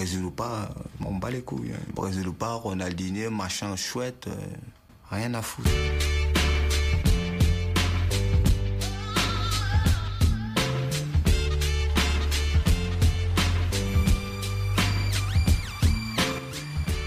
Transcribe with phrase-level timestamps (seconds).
[0.00, 0.70] Brésil ou pas,
[1.04, 1.72] on bat les couilles.
[1.74, 1.92] Hein.
[1.94, 4.30] Brésil ou pas, Ronaldinho, machin chouette,
[5.10, 5.68] rien à foutre.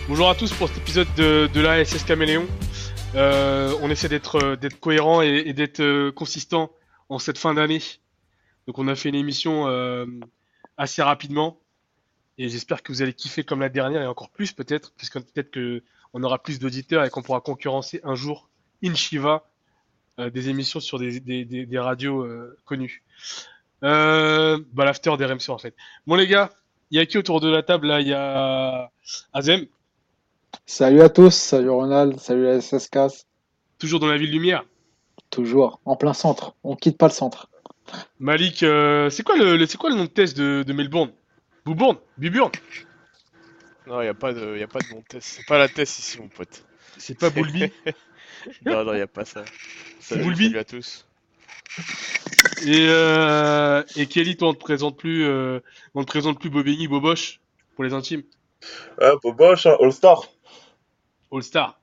[0.08, 2.46] Bonjour à tous pour cet épisode de, de Caméléon.
[3.16, 6.72] Euh, on essaie d'être euh, cohérent et, d'être euh, consistant
[7.10, 7.82] en cette fin d'année.
[8.68, 9.66] Donc on a fait une émission
[10.78, 11.58] assez rapidement
[12.38, 15.52] et j'espère que vous allez kiffer comme la dernière et encore plus peut-être, puisque peut-être
[15.52, 15.84] que
[16.14, 18.50] on aura plus d'auditeurs et qu'on pourra concurrencer un jour
[18.84, 19.46] in Shiva
[20.20, 22.28] des émissions sur des, des, des, radios
[22.66, 23.02] connues.
[23.82, 25.76] bah l'after des RMC en fait.
[26.06, 26.52] Bon les gars,
[26.92, 28.02] il y a qui autour de la table là?
[28.02, 28.92] Il y a
[29.34, 29.66] Azem.
[30.68, 33.00] Salut à tous, salut Ronald, salut la SSK.
[33.80, 34.64] Toujours dans la ville lumière?
[35.32, 36.56] Toujours, en plein centre.
[36.64, 37.50] On quitte pas le centre.
[38.20, 41.12] Malik, euh, c'est quoi le, c'est quoi le nom de test de, de Melbourne?
[41.66, 42.52] Boubourne Biburne
[43.88, 45.28] Non, il n'y a, pas de, y a pas de test.
[45.28, 46.66] C'est pas la test ici, mon pote.
[46.98, 47.72] C'est pas Boulby
[48.66, 49.46] Non, non, il n'y a pas ça.
[50.00, 51.08] Salut, Boulby à tous.
[52.66, 55.60] Et, euh, et Kelly, toi, on te présente plus, euh,
[55.96, 57.40] on te présente plus Bobigny, Boboche
[57.76, 58.24] pour les intimes.
[59.00, 60.28] Ouais, Boboche, hein, All Star.
[61.34, 61.80] All-Star.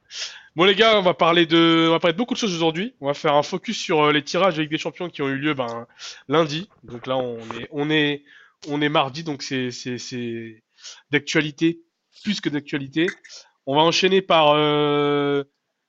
[0.56, 2.94] Bon les gars, on va parler de, on va parler de beaucoup de choses aujourd'hui.
[3.00, 5.36] On va faire un focus sur euh, les tirages avec des champions qui ont eu
[5.36, 5.86] lieu ben,
[6.28, 6.68] lundi.
[6.82, 8.22] Donc là, on est, on est,
[8.68, 9.70] on est mardi, donc c'est,
[11.10, 11.82] d'actualité
[12.22, 13.06] plus que d'actualité.
[13.66, 15.44] On va enchaîner par euh,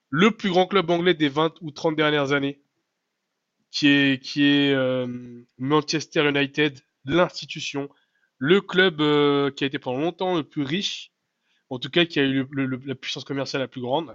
[0.09, 2.61] le plus grand club anglais des 20 ou 30 dernières années,
[3.72, 5.08] qui est, qui est euh,
[5.58, 7.89] Manchester United, l'institution,
[8.38, 8.97] le club
[9.55, 11.11] qui a été pendant longtemps le plus riche
[11.72, 12.45] en tout cas qui a eu
[12.86, 14.14] la puissance commerciale la plus grande.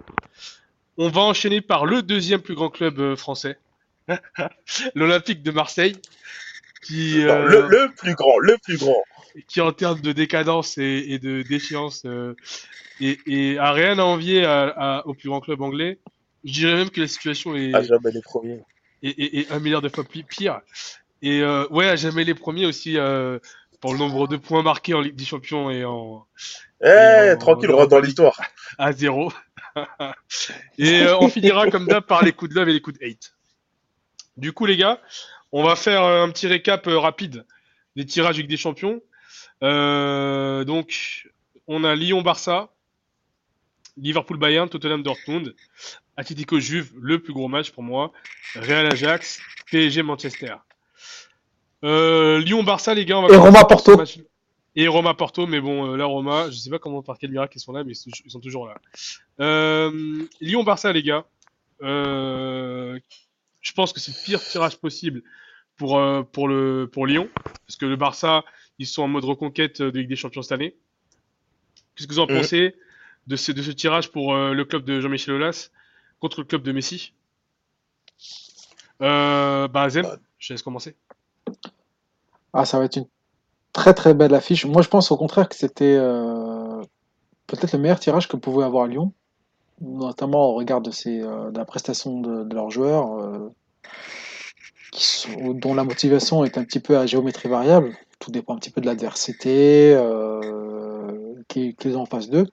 [0.97, 3.59] On va enchaîner par le deuxième plus grand club euh, français,
[4.95, 5.95] l'Olympique de Marseille,
[6.83, 9.01] qui euh, le, plus grand, le plus grand,
[9.47, 12.35] qui en termes de décadence et, de défiance euh,
[12.99, 14.45] et, a rien à envier
[15.05, 15.99] au plus grand club anglais.
[16.43, 18.61] Je dirais même que la situation est à jamais les premiers
[19.03, 20.61] et, un milliard de fois pire.
[21.21, 22.97] Et ouais, à jamais les premiers aussi
[23.81, 26.25] pour le nombre de points marqués en Ligue des Champions et en.
[26.83, 28.39] Eh, tranquille, on rentre dans l'histoire.
[28.77, 29.31] À zéro.
[30.77, 33.05] et euh, on finira comme d'hab par les coups de love et les coups de
[33.05, 33.33] hate.
[34.35, 35.01] Du coup, les gars,
[35.51, 37.45] on va faire euh, un petit récap euh, rapide
[37.95, 39.01] des tirages Ligue des Champions.
[39.61, 41.27] donc,
[41.67, 42.69] on a Lyon-Barça,
[43.97, 45.55] Liverpool-Bayern, Tottenham-Dortmund,
[46.15, 48.11] Atletico-Juve, le plus gros match pour moi,
[48.55, 49.39] Real-Ajax,
[49.71, 50.55] PSG-Manchester.
[51.83, 54.01] Euh, Lyon-Barça, les gars, on va Et Roma-Porto.
[54.75, 57.61] Et Roma-Porto, mais bon, euh, la Roma, je sais pas comment, par quel miracle ils
[57.61, 58.75] sont là, mais ils sont toujours là.
[59.39, 61.25] Euh, Lyon-Barça, les gars.
[63.57, 65.23] Euh, je pense que c'est le pire tirage possible
[65.75, 67.29] pour, euh, pour, le, pour Lyon.
[67.65, 68.43] Parce que le Barça,
[68.79, 70.75] ils sont en mode reconquête de Ligue des Champions cette année.
[71.95, 72.37] Qu'est-ce que vous en mm.
[72.37, 72.75] pensez
[73.27, 75.69] de ce, de ce tirage pour le club de Jean-Michel Aulas
[76.19, 77.13] contre le club de Messi?
[79.01, 80.07] Euh, Bah, Zem,
[80.39, 80.95] je laisse commencer.
[82.53, 83.07] Ah, ça va être une
[83.73, 84.65] très très belle affiche.
[84.65, 86.81] Moi, je pense au contraire que c'était euh,
[87.45, 89.13] peut-être le meilleur tirage que pouvait avoir Lyon,
[89.81, 93.53] notamment au regard de, euh, la prestation de, leurs joueurs, euh,
[95.53, 97.95] dont la motivation est un petit peu à géométrie variable.
[98.19, 99.95] Tout dépend un petit peu de l'adversité
[101.47, 102.47] qu'ils ont en face d'eux.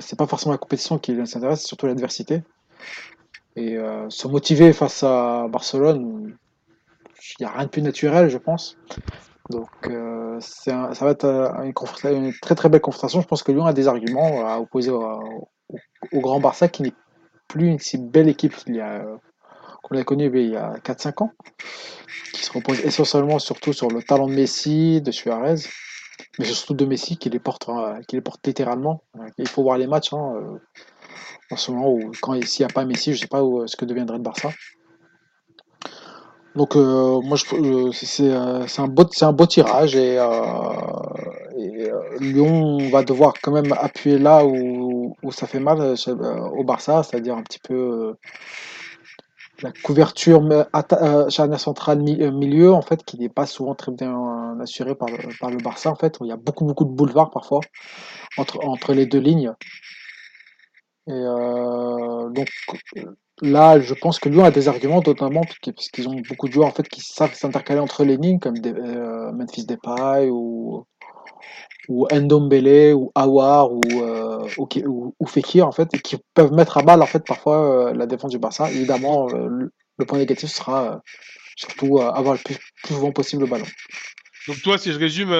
[0.00, 2.42] C'est pas forcément la compétition qui les intéresse, c'est surtout l'adversité.
[3.56, 3.76] Et
[4.08, 6.36] se motiver face à Barcelone,
[7.38, 8.76] il n'y a rien de plus naturel, je pense.
[9.50, 11.72] Donc euh, ça va être euh,
[12.04, 13.20] une, très très belle confrontation.
[13.20, 15.48] Je pense que Lyon a des arguments à opposer au,
[16.12, 16.94] Grand Barça qui n'est
[17.48, 19.04] plus une si belle équipe qu'il y a
[19.82, 21.32] qu'on l'a connu il y a 4-5 ans,
[22.32, 25.62] qui se repose essentiellement surtout sur le talent de Messi, de Suarez,
[26.38, 29.04] mais surtout de Messi qui les porte, euh, porte littéralement.
[29.38, 30.58] Il faut voir les matchs hein,
[31.52, 33.76] en ce moment où quand s'il n'y a pas Messi, je ne sais pas ce
[33.76, 34.50] que deviendrait le Barça.
[36.56, 38.88] Donc euh, moi je euh, c'est euh, c'est un
[39.32, 40.18] beau tirage et,
[42.20, 45.94] Lyon va devoir quand même appuyer là où, ça fait mal
[46.56, 48.14] au Barça, c'est-à-dire un petit peu
[49.62, 50.42] la couverture
[51.28, 55.90] charnière centrale milieu en fait qui n'est pas souvent très bien assurée par le, Barça
[55.90, 57.60] en fait, il y a beaucoup beaucoup de boulevards parfois
[58.38, 59.52] entre les deux lignes.
[61.08, 62.48] Et donc
[63.42, 66.68] Là, je pense que Lyon a des arguments, notamment parce qu'ils ont beaucoup de joueurs
[66.68, 70.86] en fait qui savent s'intercaler entre les lignes, comme des, euh, Memphis Depay ou
[71.88, 76.82] ou Ndombele ou Awar ou, euh, ou, Fekir en fait, et qui peuvent mettre à
[76.82, 78.70] balle en fait parfois euh, la défense du Barça.
[78.70, 79.70] Évidemment, le,
[80.06, 81.00] point négatif sera
[81.56, 83.66] surtout avoir le plus, souvent possible le ballon.
[84.48, 85.30] Donc toi, si je résume,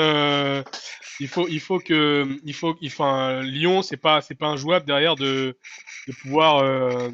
[1.20, 4.46] il faut, il faut que, il faut, il faut un Lyon, c'est pas, c'est pas
[4.46, 5.58] injouable derrière de,
[6.08, 7.08] de pouvoir euh,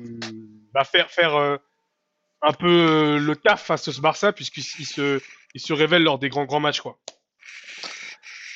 [0.72, 1.56] bah, faire, faire euh,
[2.42, 5.20] un peu euh, le taf face à ce Barça puisqu'il se,
[5.54, 6.98] il se révèle lors des grands grands matchs quoi.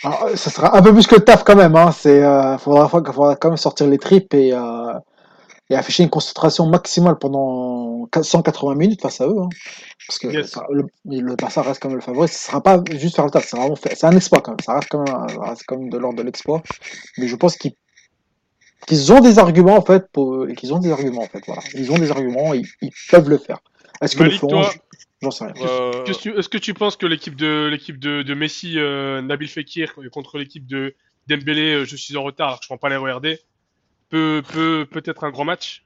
[0.02, 1.75] Alors, ça sera un peu plus que le taf quand même.
[1.75, 1.90] Hein.
[1.90, 4.92] C'est, euh, faudra, faudra quand même sortir les tripes et, euh,
[5.70, 9.36] et afficher une concentration maximale pendant 180 minutes face à eux.
[9.40, 9.48] Hein.
[10.06, 10.50] Parce que Yes.
[10.50, 12.28] ça- le, le Barça reste quand même le favori.
[12.28, 13.44] Ce sera pas juste faire le taf.
[13.94, 14.60] C'est un exploit quand même.
[14.60, 16.62] Ça reste quand même, un- ça reste quand même de l'ordre de l'exploit.
[17.18, 21.22] Mais je pense qu'ils ont des arguments en fait pour, et qu'ils ont des arguments
[21.22, 21.42] en fait.
[21.46, 21.62] Voilà.
[21.74, 22.54] Ils ont des arguments.
[22.54, 23.58] Ils, ils peuvent le faire.
[24.00, 24.64] Est-ce que le feront
[25.22, 25.54] J'en sais rien.
[25.66, 29.94] Euh, Est-ce que tu penses que l'équipe de l'équipe de, de Messi, euh, Nabil Fekir
[30.12, 30.94] contre l'équipe de
[31.26, 33.38] Dembélé, euh, je suis en retard, alors que je prends pas les RD,
[34.08, 35.84] peut peut peut-être un grand match.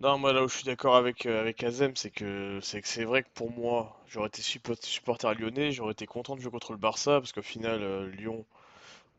[0.00, 3.28] Non, moi là où je suis d'accord avec, euh, Azem, c'est que c'est vrai que
[3.34, 7.20] pour moi, j'aurais été suppo- supporter lyonnais, j'aurais été content de jouer contre le Barça,
[7.20, 8.44] parce qu'au final, euh, Lyon,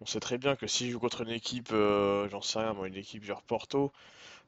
[0.01, 2.87] on sait très bien que s'il joue contre une équipe, euh, j'en sais rien, moi,
[2.87, 3.91] une équipe genre Porto,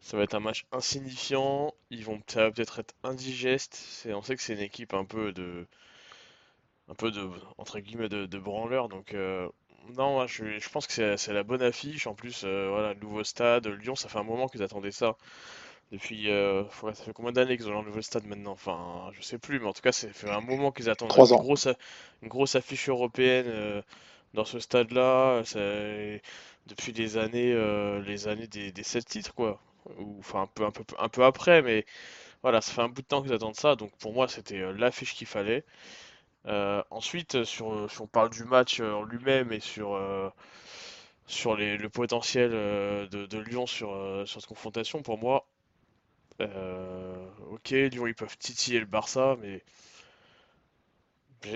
[0.02, 4.36] ça va être un match insignifiant, ils vont ça va peut-être être indigeste, on sait
[4.38, 5.68] que c'est une équipe un peu de,
[6.90, 9.14] un peu de, entre guillemets, de, branleur, donc
[9.98, 13.24] non, je, je pense que c'est c'est la bonne affiche, en plus, euh, voilà, nouveau
[13.24, 15.18] stade, Lyon, ça fait un moment qu'ils attendaient ça.
[15.92, 16.64] Depuis, euh,
[16.94, 18.54] ça fait combien d'années qu'ils ont leur nouveau stade maintenant?
[18.54, 21.32] Enfin, je sais plus, mais en tout cas, ça fait un moment qu'ils attendent Trois
[21.32, 21.38] une ans.
[21.38, 21.76] grosse, a-
[22.24, 23.82] une grosse affiche européenne euh,
[24.36, 25.44] dans ce stade-là.
[25.46, 25.60] ça-
[26.68, 29.60] Depuis les années, euh, les années des, des sept titres, quoi.
[29.98, 31.86] Ou, enfin, un peu, un peu, un peu après, mais
[32.44, 33.76] voilà, ça fait un bout de temps qu'ils attendent ça.
[33.78, 35.66] Donc pour moi, c'était euh, l'affiche qu'il fallait.
[36.48, 40.30] Euh, ensuite, si on parle du match euh, en lui-même et sur, euh,
[41.28, 43.90] sur le potentiel de, Lyon sur,
[44.26, 45.48] sur cette confrontation, pour moi.
[46.40, 49.64] Ok, Lyon, ils peuvent titiller le Barça, mais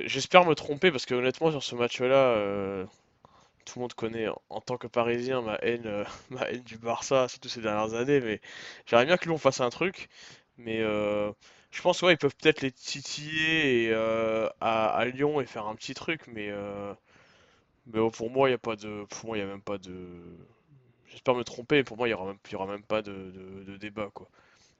[0.06, 2.86] j'espère me tromper parce que honnêtement, sur ce match-là,
[3.66, 7.50] tout le monde connaît en tant que Parisien ma haine, ma haine du Barça, surtout
[7.50, 8.22] ces dernières années.
[8.22, 8.42] Mais
[8.86, 10.10] j'aimerais bien que Lyon fasse un truc,
[10.58, 10.82] mais
[11.75, 15.68] je pense ouais, ils peuvent peut-être les titiller et, euh, à, à Lyon et faire
[15.68, 16.94] un petit truc, mais euh,
[17.88, 19.77] mais oh, pour moi, il y a pas de, pour moi, il a même pas
[19.77, 19.94] de.
[21.10, 23.12] J'espère me tromper, mais pour moi, il y aura même, y aura même pas de,
[23.13, 24.30] de, de débat quoi.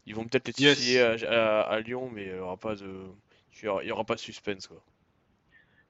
[0.07, 0.77] Ils vont peut-être les Yes.
[0.77, 2.89] titiller à, à- à Lyon, mais il y aura pas de,
[3.62, 4.83] il y aura, il y aura pas de suspense quoi.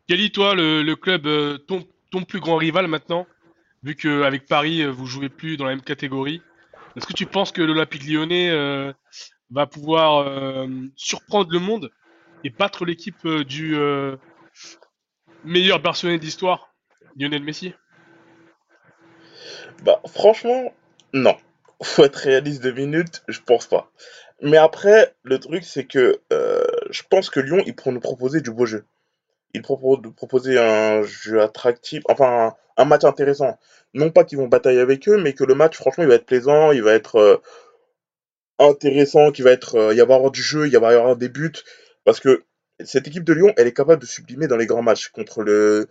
[0.08, 3.28] Kelly, toi, le, le club, euh, ton, ton plus grand rival maintenant,
[3.84, 6.42] vu qu'avec Paris, vous jouez plus dans la même catégorie,
[6.96, 8.94] est-ce que tu penses que l'Olympique lyonnais euh,
[9.56, 10.68] va pouvoir euh,
[10.98, 11.90] surprendre le monde
[12.44, 14.18] et battre l'équipe euh, du euh,
[15.46, 16.76] meilleur Barcelonais d'histoire,
[17.18, 17.74] Lionel Messi?
[19.84, 20.74] Bah, franchement,
[21.14, 21.38] non.
[21.82, 23.92] Faut être réaliste deux minutes, je pense pas.
[24.42, 26.22] Mais après, le truc, c'est que
[26.90, 28.86] je pense que Lyon, ils pourront nous proposer du beau jeu.
[29.54, 32.48] Ils pourront nous proposer un jeu attractif, enfin,
[32.78, 33.58] un, un match intéressant.
[33.94, 36.26] Non pas qu'ils vont batailler avec eux, mais que le match, franchement, il va être
[36.26, 37.42] plaisant, il va être
[38.60, 41.16] intéressant, qu'il va être, euh, il va y avoir du jeu, il va y avoir
[41.16, 41.52] des buts.
[42.04, 42.44] Parce que
[42.84, 45.88] cette équipe de Lyon, elle est capable de sublimer dans les grands matchs contre le,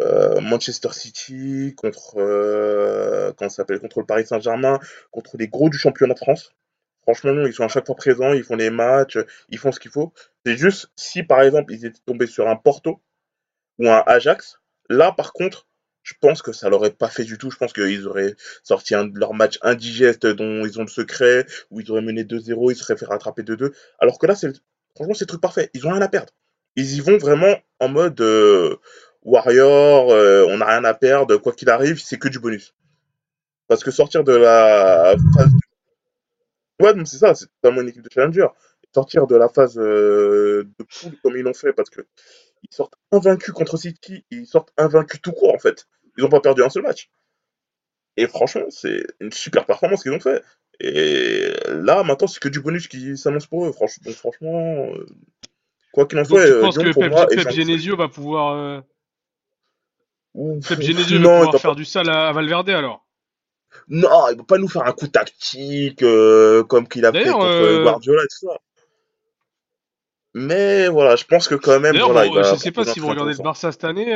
[0.00, 4.78] euh, Manchester City, contre, euh, comment ça s'appelle, contre le Paris Saint-Germain,
[5.10, 6.54] contre les gros du championnat de France.
[7.02, 9.18] Franchement, non, ils sont à chaque fois présents, ils font les matchs,
[9.48, 10.12] ils font ce qu'il faut.
[10.44, 13.00] C'est juste si par exemple ils étaient tombés sur un Porto
[13.78, 15.66] ou un Ajax, là par contre,
[16.02, 17.50] je pense que ça l'aurait pas fait du tout.
[17.50, 21.46] Je pense qu'ils auraient sorti un de leurs matchs indigestes dont ils ont le secret,
[21.70, 23.72] où ils auraient mené 2-0, ils se seraient fait rattraper 2-2.
[23.98, 24.52] Alors que là, c'est
[24.94, 25.70] franchement, c'est le truc parfait.
[25.74, 26.32] Ils ont rien à perdre.
[26.76, 28.76] Ils y vont vraiment en mode euh,
[29.22, 32.74] Warrior, euh, on n'a rien à perdre, quoi qu'il arrive, c'est que du bonus.
[33.68, 35.52] Parce que sortir de la phase.
[36.80, 38.46] Ouais, c'est ça, c'est totalement une équipe de challenger.
[38.94, 42.00] Sortir de la phase euh, de poule comme ils l'ont fait, parce que
[42.62, 45.86] ils sortent invaincus contre City, ils sortent invaincus tout court en fait.
[46.20, 47.08] Ils n'ont pas perdu un seul match.
[48.18, 50.44] Et franchement, c'est une super performance qu'ils ont fait.
[50.80, 53.70] Et là, maintenant, c'est que du bonus qui s'annonce pour eux.
[53.70, 55.06] Franch- Donc, franchement, euh,
[55.92, 58.80] quoi qu'il en soit, tu euh, penses Lyon, que Pep, moi, Genesio va pouvoir, euh,
[60.34, 63.06] Ouf, Pep ouf, Genesio va non, pouvoir faire pas- du sale à, Valverde alors?
[63.88, 67.82] non, il va pas nous faire un coup tactique euh, comme qu'il a fait contre
[67.82, 68.58] Guardiola et tout ça.
[70.34, 72.84] Mais voilà, je pense que quand même, D'ailleurs, voilà, bon, il va je sais pas
[72.84, 73.42] si vous regardez le.
[73.42, 74.14] Barça cette année.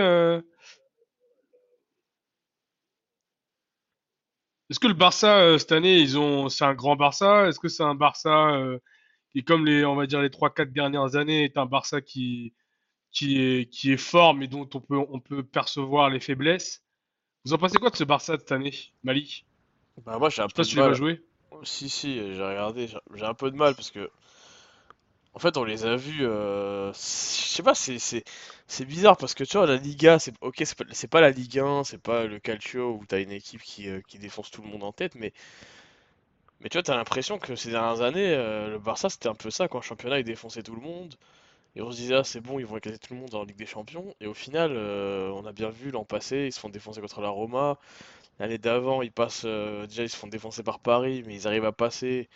[4.71, 7.49] Est-ce que le Barça euh, cette année, ils ont, c'est un grand Barça?
[7.49, 8.79] Est-ce que c'est un Barça euh,
[9.33, 12.55] qui, comme les, on va dire les trois quatre dernières années, est un Barça qui
[13.13, 16.85] qui est qui est fort, mais dont on peut on peut percevoir les faiblesses?
[17.45, 19.47] Vous en pensez quoi de ce Barça de cette année, Malik?
[20.05, 20.95] Bah moi j'ai un Je sais peu pas de si tu vas mal.
[20.95, 21.21] jouer.
[21.65, 24.11] Si si, j'ai regardé, j'ai j'ai un peu de mal parce que
[25.35, 26.25] En fait, on les a vus.
[26.27, 31.09] euh, Je sais pas, c'est bizarre parce que tu vois, la Liga, c'est ok, c'est
[31.09, 34.51] pas, la Ligue 1, c'est pas le Calcio où t'as une équipe qui, euh, défonce
[34.51, 35.33] tout le monde en tête, mais
[36.71, 39.67] tu vois, t'as l'impression que ces dernières années, euh, le Barça c'était un peu ça
[39.73, 41.15] le championnat il défonçait tout le monde.
[41.77, 43.57] Et on se disait, ah, c'est bon, ils vont éclater tout le monde en Ligue
[43.57, 44.15] des Champions.
[44.21, 47.21] Et au final, euh, on a bien vu l'an passé, ils se font défoncer contre
[47.23, 47.79] la Roma.
[48.41, 51.65] L'année d'avant, ils passent, euh, déjà ils se font défoncer par Paris, mais ils arrivent
[51.67, 52.29] à passer.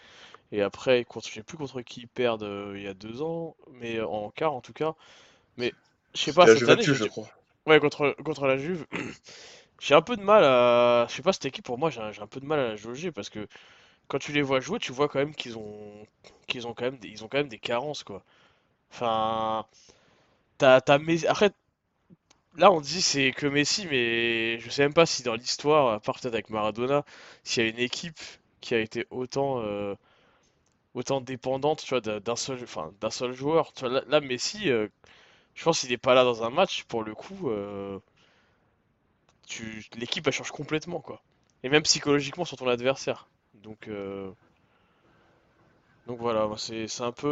[0.53, 3.23] Et après, contre, je sais plus contre qui ils perdent euh, il y a deux
[3.23, 4.95] ans, mais euh, en quart en tout cas.
[5.59, 5.75] Mais
[6.15, 7.29] je sais pas, la cette année, Juventus, je crois.
[7.67, 8.87] ouais, contre, contre la Juve,
[9.81, 11.07] j'ai un peu de mal à.
[11.09, 13.13] Je sais pas, cette équipe pour moi, j'ai un peu de mal à la jauger
[13.13, 13.47] parce que
[14.09, 16.07] quand tu les vois jouer, tu vois quand même qu'ils ont,
[16.49, 17.09] qu'ils ont quand même des...
[17.09, 18.25] ils ont quand même des carences, quoi.
[18.93, 19.67] Enfin,
[20.59, 21.53] t'as, t'as Après,
[22.57, 26.01] là on dit c'est que Messi, mais je sais même pas si dans l'histoire, à
[26.01, 27.05] part peut-être avec Maradona,
[27.45, 28.19] s'il y a une équipe
[28.61, 29.63] qui a été autant.
[29.63, 29.95] euh,
[30.99, 33.73] autant dépendante, tu vois, d'un seul, enfin, d'un seul joueur.
[33.75, 34.89] Tu vois, là, là, Messi, euh,
[35.55, 37.99] je pense qu'il n'est pas là dans un match, pour le coup, euh,
[39.49, 41.23] tu, l'équipe elle change complètement, quoi.
[41.63, 43.29] Et même psychologiquement sur ton adversaire.
[43.55, 44.31] Donc, euh,
[46.07, 47.29] donc voilà, c'est, c'est un peu,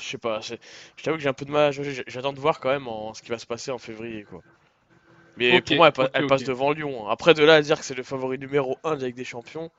[0.00, 0.60] je sais pas, c'est-
[0.96, 1.72] je t'avoue que j'ai un peu de mal.
[2.06, 4.42] J'attends de voir quand même en, ce qui va se passer en février, quoi.
[5.36, 7.08] Mais pour moi, elle, passe devant Lyon.
[7.08, 9.24] Après, de là à dire que c'est le favori numéro un de la Ligue des
[9.24, 9.70] Champions,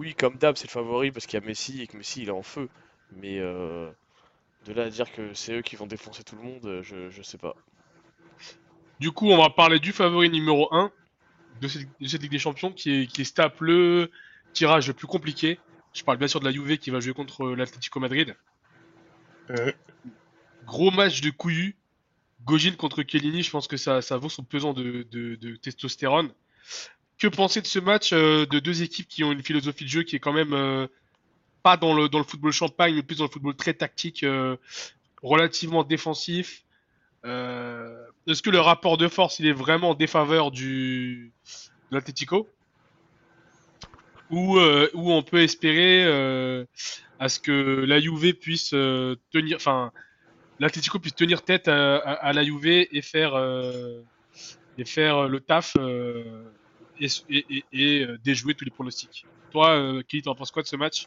[0.00, 2.28] oui, comme d'hab, c'est le favori parce qu'il y a Messi et que Messi il
[2.28, 2.68] est en feu.
[3.16, 3.90] Mais euh,
[4.64, 7.10] de là à dire que c'est eux qui vont défoncer tout le monde, euh, je,
[7.10, 7.54] je sais pas.
[8.98, 10.90] Du coup, on va parler du favori numéro 1
[11.60, 14.10] de cette, de cette Ligue des Champions qui est, qui est se tape le
[14.52, 15.58] tirage le plus compliqué.
[15.92, 18.36] Je parle bien sûr de la Juve qui va jouer contre l'Atlético Madrid.
[20.66, 21.76] Gros match de couillu.
[22.44, 26.32] Gojin contre Chiellini, je pense que ça, ça vaut son pesant de, de- de testostérone.
[27.20, 30.02] Que penser de ce match euh, de deux équipes qui ont une philosophie de jeu
[30.04, 30.86] qui est quand même euh,
[31.62, 34.56] pas dans le, football champagne, mais plus dans le football très tactique, euh,
[35.22, 36.64] relativement défensif.
[37.22, 41.32] Est-ce que le rapport de force il est vraiment en défaveur du
[41.90, 42.48] de l'Atlético?
[44.30, 46.04] Ou on peut espérer
[47.18, 48.00] à ce que la
[48.32, 49.92] puisse tenir, enfin
[50.58, 53.36] l'Atlético puisse tenir tête à, à, et faire
[54.78, 55.76] et faire le taf
[57.00, 59.24] et, et, et, et, euh, déjouer tous les pronostics.
[59.50, 61.06] Toi, euh, Kelly, t'en penses quoi de ce match?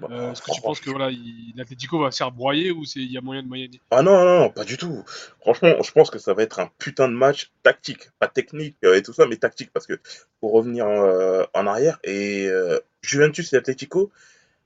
[0.00, 2.84] Bah, euh, Est-ce que tu penses que voilà, il- l'Atlético va se faire broyer ou
[2.84, 3.80] c'est il y a moyen de moyenner?
[3.90, 5.04] Ah non, non, pas du tout.
[5.40, 8.10] Franchement, je pense que ça va être un putain de match tactique.
[8.18, 9.70] Pas technique euh, et tout ça, mais tactique.
[9.72, 9.98] Parce que
[10.40, 14.10] pour revenir en arrière, et euh, Juventus et Atletico,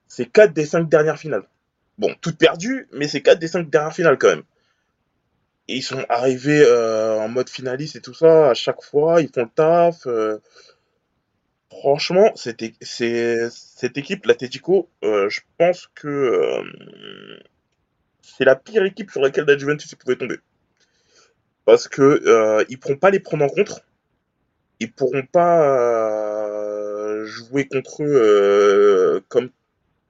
[0.08, 1.44] c'est 4 des 5 dernières finales.
[1.98, 4.42] Bon, toutes perdues, mais c'est 4 des 5 dernières finales quand même.
[5.68, 9.42] Ils sont arrivés euh, en mode finaliste et tout ça, à chaque fois, ils font
[9.44, 10.06] le taf.
[10.06, 10.38] euh.
[11.70, 16.64] Franchement, cette, cette équipe, l'Atletico, euh, je pense que euh,
[18.20, 20.38] c'est la pire équipe sur laquelle la Juventus pouvait tomber.
[21.64, 23.82] Parce que euh, ils pourront pas les prendre en contre.
[24.80, 29.50] Ils pourront pas jouer contre eux comme,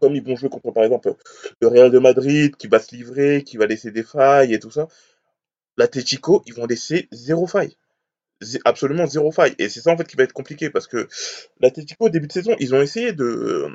[0.00, 1.14] comme ils vont jouer contre, par exemple,
[1.60, 4.70] le Real de Madrid, qui va se livrer, qui va laisser des failles et tout
[4.70, 4.88] ça.
[5.76, 7.76] L'Atletico, ils vont laisser zéro faille.
[8.64, 9.54] Absolument zéro faille.
[9.58, 10.70] Et c'est ça, en fait, qui va être compliqué.
[10.70, 11.08] Parce que
[11.60, 13.68] l'Atletico, au début de saison, ils ont essayé de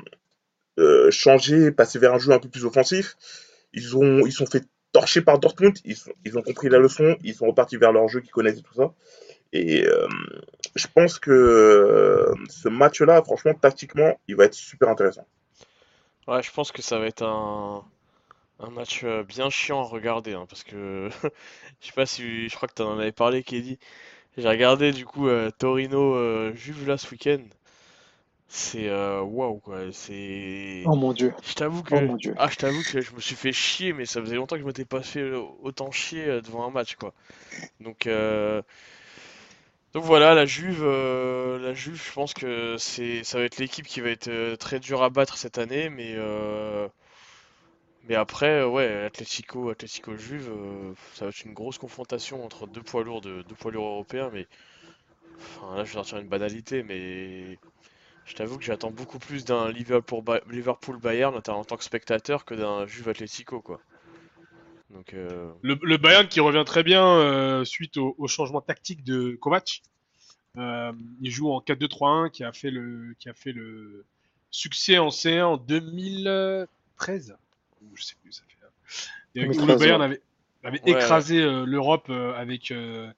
[0.78, 3.16] euh, changer, passer vers un jeu un peu plus offensif.
[3.72, 5.78] Ils ont, ils sont fait torcher par Dortmund.
[5.84, 7.16] Ils, ont compris la leçon.
[7.24, 8.92] Ils sont repartis vers leur jeu qu'ils connaissent et tout ça.
[9.52, 10.08] Et euh,
[10.74, 15.26] je pense que euh, ce match-là, franchement, tactiquement, il va être super intéressant.
[16.26, 17.84] Ouais, je pense que ça va être un,
[18.60, 21.08] un match euh, bien chiant à regarder, hein, parce que
[21.80, 23.78] je sais pas si je crois que tu en avais parlé, Kelly.
[24.36, 27.42] J'ai regardé du coup euh, Torino euh, Juve là ce week-end.
[28.48, 29.80] C'est euh, waouh quoi.
[29.92, 30.82] C'est.
[30.86, 31.32] Oh mon dieu.
[31.42, 32.34] Je t'avoue que Oh mon dieu.
[32.38, 34.66] ah je t'avoue que je me suis fait chier, mais ça faisait longtemps que je
[34.66, 35.32] m'étais pas fait
[35.62, 37.14] autant chier devant un match quoi.
[37.80, 38.62] Donc euh,
[39.92, 43.86] donc voilà la Juve, euh, la Juve, je pense que c'est ça va être l'équipe
[43.86, 46.88] qui va être euh, très dure à battre cette année, mais euh,
[48.08, 52.66] mais après euh, ouais Atlético, Atlético Juve, euh, ça va être une grosse confrontation entre
[52.66, 54.46] deux poids lourds de deux poids lourds européens, mais
[55.38, 57.58] enfin là je vais sortir une banalité, mais
[58.24, 62.54] je t'avoue que j'attends beaucoup plus d'un Liverpool Liverpool Bayern en tant que spectateur que
[62.54, 63.80] d'un Juve Atlético quoi.
[64.90, 69.82] Donc euh, Le, le Bayern qui revient très bien suite au, changement tactique de Kovac.
[70.56, 74.04] Il joue en 4-2-3-1 qui a fait le qui a fait le
[74.50, 77.36] succès en C1 en 2013.
[77.82, 78.56] Ou Je sais plus, ça fait.
[79.34, 80.22] Et où le 2013, Bayern avait,
[80.62, 83.10] avait Ouais, écrasé euh, l'Europe euh, avec euh,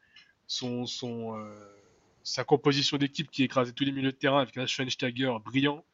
[0.46, 1.74] son son euh,
[2.22, 5.84] sa composition d'équipe qui écrasait tous les milieux de terrain avec un Schweinsteiger brillant.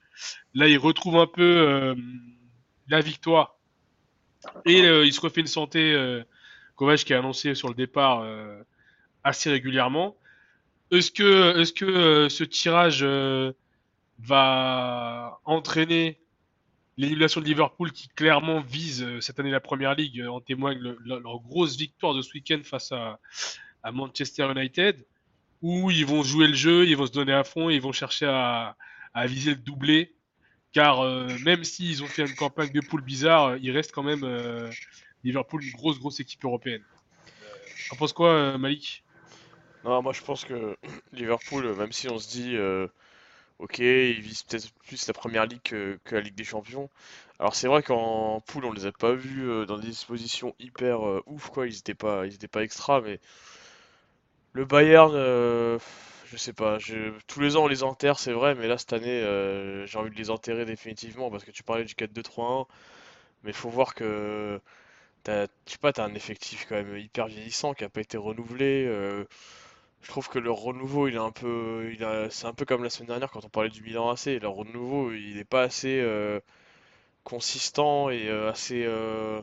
[0.55, 1.95] Là, il retrouve un peu euh,
[2.89, 3.57] la victoire
[4.65, 6.23] Et euh, il se refait une santé, euh,
[6.77, 8.63] Kovac qui a annoncé sur le départ euh,
[9.25, 10.17] assez régulièrement.
[10.91, 13.53] Est-ce que, est-ce que euh, ce tirage euh,
[14.19, 16.21] va entraîner
[17.01, 20.79] l'élimination de Liverpool qui clairement vise euh, cette année la Première Ligue euh, En témoigne
[20.79, 23.19] le- le- leur grosse victoire de ce week-end face à,
[23.91, 25.07] Manchester United,
[25.63, 28.27] où ils vont jouer le jeu, ils vont se donner à fond, ils vont chercher
[28.27, 28.77] à,
[29.25, 30.15] viser le doublé,
[30.73, 34.03] car euh, même s'ils ont fait une campagne de poule bizarre, euh, il reste quand
[34.03, 34.23] même
[35.25, 36.83] Liverpool une grosse grosse équipe européenne.
[37.89, 39.03] T'en penses quoi, Malik?
[39.85, 40.77] Non, moi je pense que
[41.13, 42.55] Liverpool, même si on se dit,
[43.61, 46.91] ok, ils visent peut-être plus la première ligue que, la Ligue des Champions.
[47.39, 51.07] Alors c'est vrai qu'en poule, on les a pas vus euh, dans des dispositions hyper
[51.07, 51.67] euh, ouf, quoi.
[51.67, 53.21] Ils étaient pas, ils étaient pas extra, mais
[54.53, 55.79] le Bayern, euh,
[56.27, 56.79] je sais pas.
[56.79, 57.13] Je...
[57.27, 60.11] Tous les ans on les enterre, c'est vrai, mais là cette année, euh, j'ai envie
[60.11, 62.67] de les enterrer définitivement parce que tu parlais du 4-2-3-1,
[63.45, 64.61] mais faut voir que
[65.27, 68.87] je sais pas, t'as un effectif quand même hyper vieillissant qui a pas été renouvelé.
[70.03, 71.93] Je trouve que le renouveau, il est un peu,
[72.31, 74.27] c'est un peu comme la semaine dernière quand on parlait du Milan AC.
[74.27, 76.41] Le renouveau, il est pas assez euh,
[77.25, 79.41] consistant et euh, assez euh,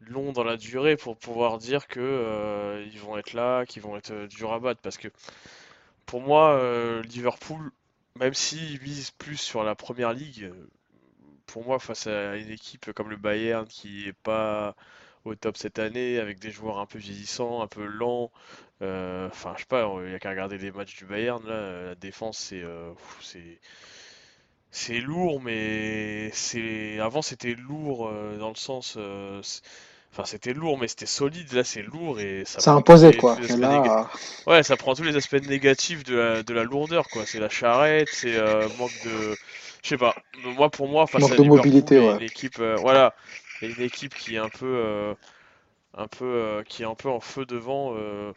[0.00, 4.26] long dans la durée pour pouvoir dire que ils vont être là, qu'ils vont être
[4.26, 4.80] durs à battre.
[4.82, 5.08] Parce que
[6.06, 6.60] pour moi,
[7.04, 7.70] Liverpool,
[8.16, 10.52] même s'ils visent plus sur la première ligue,
[11.46, 14.74] pour moi, face à une équipe comme le Bayern qui est pas
[15.24, 18.30] au top cette année, avec des joueurs un peu vieillissants, un peu lents.
[18.82, 21.86] euh, Enfin, je sais pas, il y a qu'à regarder les matchs du Bayern là.
[21.88, 23.60] La défense, c'est euh, c'est
[24.70, 29.40] c'est lourd, mais c'est avant c'était lourd euh, dans le sens, euh,
[30.12, 31.52] enfin c'était lourd, mais c'était solide.
[31.52, 33.40] Là, c'est lourd et ça imposait, les, quoi.
[33.66, 33.92] néga-
[34.46, 37.26] Ouais, ça prend tous les aspects négatifs de la, de la lourdeur, quoi.
[37.26, 39.38] C'est la charrette, c'est euh, manque de,
[39.84, 40.16] je sais pas.
[40.34, 42.18] Moi, pour moi, face manque à de mobilité, ouais.
[42.18, 43.14] une équipe, euh, voilà,
[43.66, 45.14] une équipe qui est un peu, euh,
[45.94, 47.94] un peu, euh, qui est un peu en feu devant.
[47.96, 48.32] euh,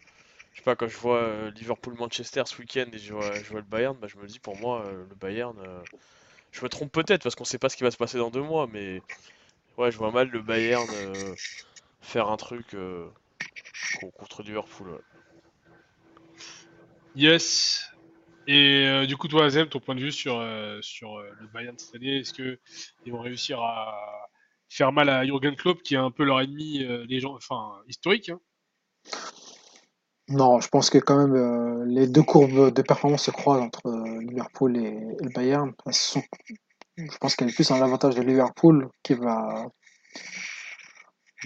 [0.53, 4.07] je sais pas, quand je vois Liverpool-Manchester ce week-end et je vois, le Bayern, bah,
[4.09, 5.55] je me dis pour moi, le Bayern,
[6.51, 8.41] je me trompe peut-être parce qu'on sait pas ce qui va se passer dans deux
[8.41, 9.01] mois, mais
[9.77, 10.87] ouais, je vois mal le Bayern
[12.01, 12.75] faire un truc
[13.99, 14.99] con- contre Liverpool.
[17.15, 17.83] Yes.
[18.47, 20.41] Et du coup, toi, Azem, ton point de vue sur,
[20.81, 22.59] sur le Bayern cette année, est-ce que
[23.05, 24.27] ils vont réussir à
[24.69, 28.29] faire mal à Jürgen Klopp, qui est un peu leur ennemi, euh, gens, enfin, historique,
[28.29, 28.39] hein
[30.29, 33.87] non, je pense que quand même euh, les deux courbes de performance se croisent entre
[33.87, 35.73] euh, Liverpool et, le Bayern.
[35.85, 39.67] Je pense qu'il y a plus un avantage de Liverpool qui va,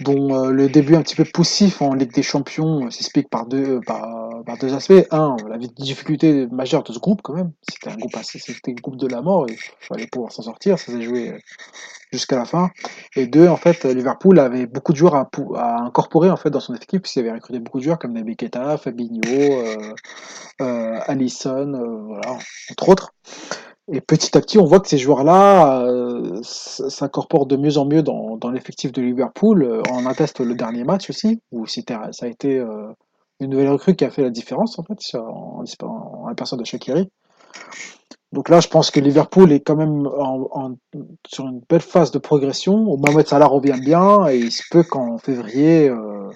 [0.00, 3.46] dont euh, le début un petit peu poussif en Ligue des Champions euh, s'explique par
[3.46, 5.06] deux, par, par deux aspects.
[5.10, 7.52] Un, la difficulté majeure de ce groupe quand même.
[7.68, 9.46] C'était un groupe assez, c'était groupe de la mort.
[9.48, 10.78] Il fallait pouvoir s'en sortir.
[10.78, 11.38] Ça s'est joué euh,
[12.12, 12.70] jusqu'à la fin.
[13.16, 15.28] Et deux, en fait, euh, Liverpool avait beaucoup de joueurs à,
[15.82, 18.76] incorporer en fait dans son effectif puisqu'il avait recruté beaucoup de joueurs comme Naby Keita,
[18.76, 19.94] Fabinho, euh,
[20.60, 22.38] euh, euh, voilà,
[22.70, 23.14] entre autres.
[23.90, 28.02] Et petit à petit, on voit que ces joueurs-là euh, s'incorporent de mieux en mieux
[28.02, 29.64] dans, l'effectif de Liverpool.
[29.64, 32.92] Euh, On atteste le dernier match aussi, où ça a été euh,
[33.40, 36.64] une nouvelle recrue qui a fait la différence en fait, en, en, la personne de
[36.64, 37.08] Shaqiri.
[38.32, 40.08] Donc là, je pense que Liverpool est quand même
[41.26, 42.96] sur une belle phase de progression.
[42.96, 46.30] Mohamed Salah revient bien et il se peut qu'en février, euh,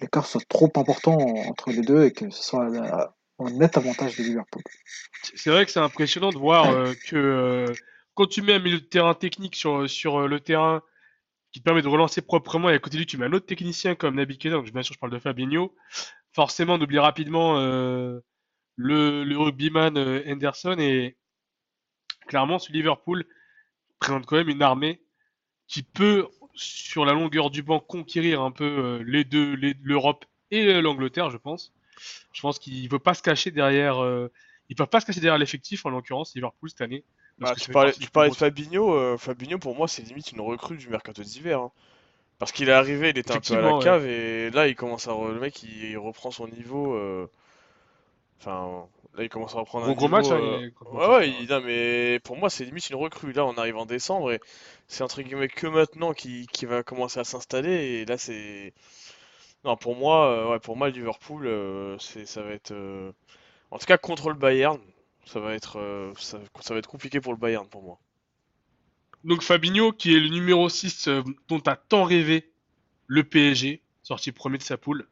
[0.00, 1.16] l'écart soit trop important
[1.48, 2.68] entre les deux et que ce soit
[3.38, 4.62] un net avantage de Liverpool.
[5.22, 7.74] C'est vrai que c'est impressionnant de voir euh, que euh,
[8.14, 10.82] quand tu mets un milieu de terrain technique sur, sur euh, le terrain
[11.52, 13.46] qui te permet de relancer proprement et à côté de lui tu mets un autre
[13.46, 15.74] technicien comme Naby Keita, donc bien sûr je parle de Fabinho,
[16.32, 18.22] forcément on oublie rapidement le,
[18.76, 21.16] le rugbyman Henderson et
[22.26, 23.24] clairement ce Liverpool
[24.00, 25.00] présente quand même une armée
[25.68, 31.30] qui peut sur la longueur du banc conquérir un peu les deux, l'Europe et l'Angleterre
[31.30, 31.72] je pense.
[32.32, 34.30] Je pense qu'il ne veut pas se cacher derrière euh,
[34.70, 37.04] ils peuvent pas se cacher derrière l'effectif, en l'occurrence, Liverpool cette année.
[37.38, 38.94] Bah, tu parlais, tu de Fabinho.
[38.94, 41.60] euh, Fabinho, pour moi, c'est limite une recrue du mercato d'hiver.
[41.60, 41.72] hein.
[42.38, 43.82] Parce qu'il est arrivé, il était un peu à la ouais.
[43.84, 46.94] cave et là, il commence à re- le mec, il, il reprend son niveau.
[46.94, 47.28] euh,
[48.40, 50.08] Enfin, là, il commence à reprendre un Gros gros niveau.
[50.08, 52.96] match, hein, euh, il est- Ouais, ouais, il- non, mais pour moi, c'est limite une
[52.96, 53.32] recrue.
[53.32, 54.40] Là, on arrive en décembre et
[54.88, 57.70] c'est entre guillemets que maintenant qui, qui va commencer à s'installer.
[57.72, 58.72] Et là, c'est.
[59.64, 62.72] Non, pour moi, euh, ouais, pour moi, Liverpool, euh, c'est, ça va être.
[62.72, 63.12] euh,
[63.70, 64.78] En tout cas, contre le Bayern,
[65.26, 66.38] ça va être, ça,
[66.70, 67.98] va être compliqué pour le Bayern, pour moi.
[69.24, 72.50] Donc Fabinho, qui est le numéro 6 euh, dont a tant rêvé
[73.06, 75.06] le PSG, sorti premier de sa poule,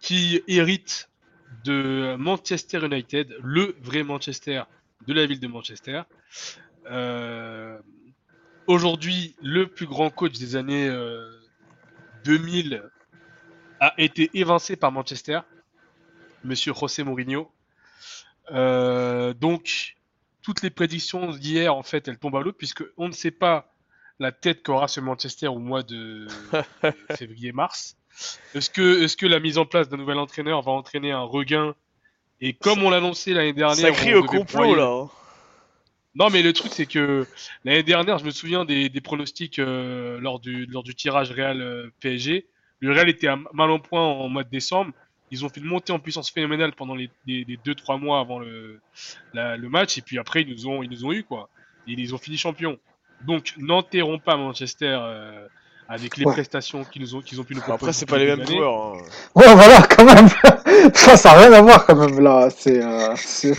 [0.00, 1.08] qui hérite
[1.64, 4.64] de Manchester United, le vrai Manchester
[5.06, 6.02] de la ville de Manchester.
[8.66, 10.88] Aujourd'hui, le plus grand coach des années
[12.26, 12.82] 2000
[13.78, 15.40] a été évincé par Manchester,
[16.42, 17.50] Monsieur José Mourinho.
[18.50, 19.96] Euh, donc,
[20.42, 23.72] toutes les prédictions d'hier, en fait, elles tombent à l'eau, puisque on ne sait pas
[24.18, 26.26] la tête qu'aura ce Manchester au mois de,
[27.16, 27.96] février-mars.
[28.54, 31.74] Est-ce que, est-ce que la mise en place d'un nouvel entraîneur va entraîner un regain?
[32.40, 35.06] Et comme on l'a annoncé l'année dernière, Ça crie au complot là.
[36.16, 37.26] Non, mais le truc, c'est que
[37.64, 41.90] l'année dernière, je me souviens des, pronostics euh, lors, du, lors du tirage Real euh,
[42.00, 42.46] PSG.
[42.80, 44.92] Le Real était à mal en point en mois de décembre.
[45.30, 48.20] Ils ont fait une montée en puissance phénoménale pendant les, les, les deux trois mois
[48.20, 48.80] avant le,
[49.68, 49.98] match.
[49.98, 51.50] Et puis après, ils nous ont, ils nous ont eu, quoi.
[51.86, 52.78] Ils ont fini champions.
[53.26, 55.46] Donc, n'enterrons pas Manchester euh,
[55.88, 56.32] avec les Ouais.
[56.32, 57.74] prestations qu'ils nous ont, qu'ils ont pu nous proposer.
[57.84, 58.74] Après, c'est pas les le mêmes joueurs.
[58.74, 58.98] hein.
[59.34, 60.28] Ouais, voilà, quand même.
[60.94, 62.48] ça, ça n'a rien à voir, quand même, là.
[62.50, 63.54] C'est, euh, c'est-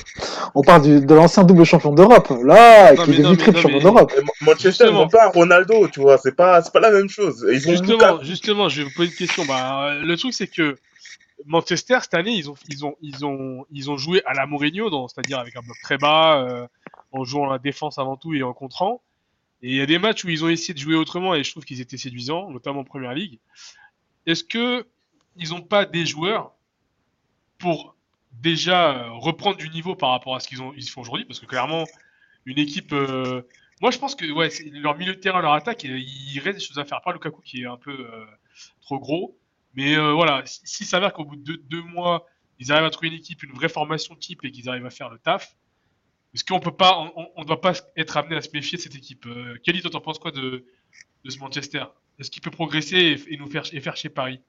[0.53, 3.77] On parle du- de l'ancien double champion d'Europe, là, Non, qui est devenu triple champion
[3.77, 4.11] mais- d'Europe.
[4.41, 7.45] Ma- Manchester, ils pas Ronaldo, tu vois, c'est pas, c'est pas la même chose.
[7.51, 9.45] Ils ont Justement, je vais vous poser une question.
[9.45, 10.75] Bah, euh, le truc, c'est que
[11.45, 14.89] Manchester cette année, ils ont, ils ont, ils ont, ils ont joué à la Mourinho,
[14.89, 16.65] donc, c'est-à-dire avec un bloc très bas, euh,
[17.11, 19.01] en jouant la défense avant tout et en contrant.
[19.63, 21.51] Et il y a des matchs où ils ont essayé de jouer autrement et je
[21.51, 23.39] trouve qu'ils étaient séduisants, notamment en première ligue.
[24.25, 24.85] Est-ce que
[25.35, 26.53] ils n'ont pas des joueurs
[27.57, 27.95] pour
[28.33, 31.25] déjà euh, reprendre du niveau par rapport à ce qu'ils ont, ils font aujourd'hui?
[31.25, 31.85] Parce que clairement,
[32.45, 32.93] une équipe.
[32.93, 33.41] euh,
[33.81, 36.65] Moi, je pense que ouais, leur milieu de terrain, leur attaque, euh, il reste des
[36.65, 37.01] choses à faire.
[37.01, 38.07] Pas Lukaku qui est un peu
[38.81, 39.37] trop gros.
[39.73, 42.25] Mais euh, voilà, si, si ça s'avère qu'au bout de deux, deux mois,
[42.59, 45.09] ils arrivent à trouver une équipe, une vraie formation type et qu'ils arrivent à faire
[45.09, 45.55] le taf,
[46.33, 48.95] est-ce qu'on peut pas, on- ne doit pas être amené à se méfier de cette
[48.95, 50.65] équipe euh, Kelly, toi, t'en penses quoi de,
[51.25, 51.85] de ce Manchester?
[52.19, 54.41] Est-ce qu'il peut progresser et, et nous faire, et faire chez Paris?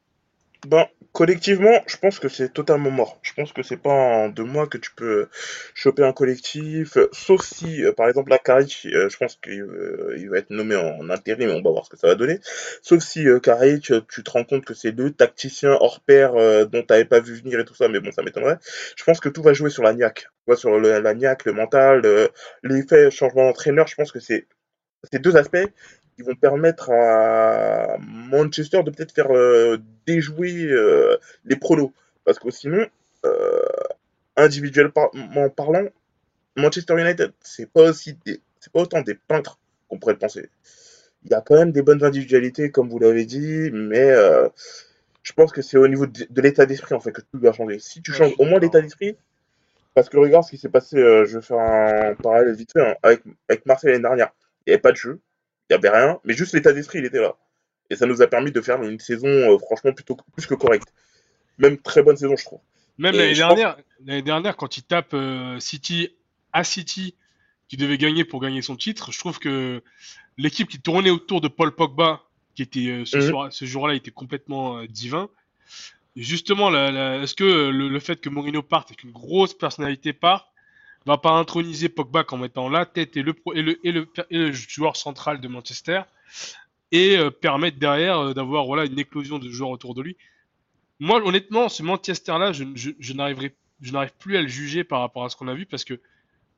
[0.67, 3.19] Ben, collectivement, je pense que c'est totalement mort.
[3.23, 5.29] Je pense que c'est pas en deux mois que tu peux
[5.75, 9.63] choper un collectif, euh, sauf si, euh, par exemple, la Karic, euh, je pense qu'il
[9.63, 12.41] euh, il va être nommé en intérim, on va voir ce que ça va donner.
[12.83, 16.35] Sauf si euh, Karic, euh, tu te rends compte que c'est deux tacticiens hors pair
[16.35, 18.59] euh, dont t'avais pas vu venir et tout ça, mais bon, ça m'étonnerait.
[18.97, 22.03] Je pense que tout va jouer sur la niaque, Tu sur la niaque, le mental,
[22.05, 22.27] euh,
[22.65, 23.87] l'effet changement d'entraîneur.
[23.87, 24.47] Je pense que c'est
[25.13, 25.59] ces deux aspects
[26.19, 31.93] qui vont permettre à Manchester de peut-être faire euh, déjouer euh, les pronos.
[32.25, 32.85] Parce que sinon,
[33.25, 33.63] euh,
[34.37, 35.11] individuellement
[35.55, 35.87] parlant,
[36.57, 40.51] Manchester United, c'est pas aussi des- c'est pas autant des peintres qu'on pourrait le penser.
[41.25, 44.13] Il y a quand même des bonnes individualités, comme vous l'avez dit, mais
[45.23, 47.79] je pense que c'est au niveau de, l'état d'esprit en fait que tout doit changer.
[47.79, 49.17] Si tu changes au moins l'état d'esprit,
[49.95, 52.97] parce que regarde ce qui s'est passé, je vais faire un parallèle vite fait, hein,
[53.05, 54.33] avec, avec Marseille l'année dernière.
[54.67, 55.21] Il n'y avait pas de jeu,
[55.71, 57.35] il n'y avait rien, mais juste l'état d'esprit, il était là.
[57.91, 60.89] Et ça nous a permis de faire une saison euh, franchement plutôt plus que correcte.
[61.59, 62.61] Même très bonne saison, je trouve.
[62.99, 66.11] Même l'année je pense- dernière, l'année dernière, quand il tape euh, City
[66.53, 67.15] à City,
[67.69, 69.83] qui devait gagner pour gagner son titre, je trouve que
[70.39, 72.23] l'équipe qui tournait autour de Paul Pogba,
[72.55, 73.29] qui était euh, ce, Mhm.
[73.29, 75.29] soir- ce jour-là, était complètement euh, divin.
[76.17, 76.71] Et justement,
[77.23, 80.49] est-ce que le, le fait que Mourinho parte et qu'une grosse personnalité parte,
[81.09, 86.03] va pas introniser Pogba en mettant la tête et le, joueur central de Manchester
[86.93, 90.17] et euh, permettre derrière euh, d'avoir voilà une éclosion de joueurs autour de lui.
[91.01, 93.55] Moi, honnêtement, ce Manchester-là, je, n'arriverai,
[93.93, 96.01] n'arrive plus à le juger par rapport à ce qu'on a vu parce que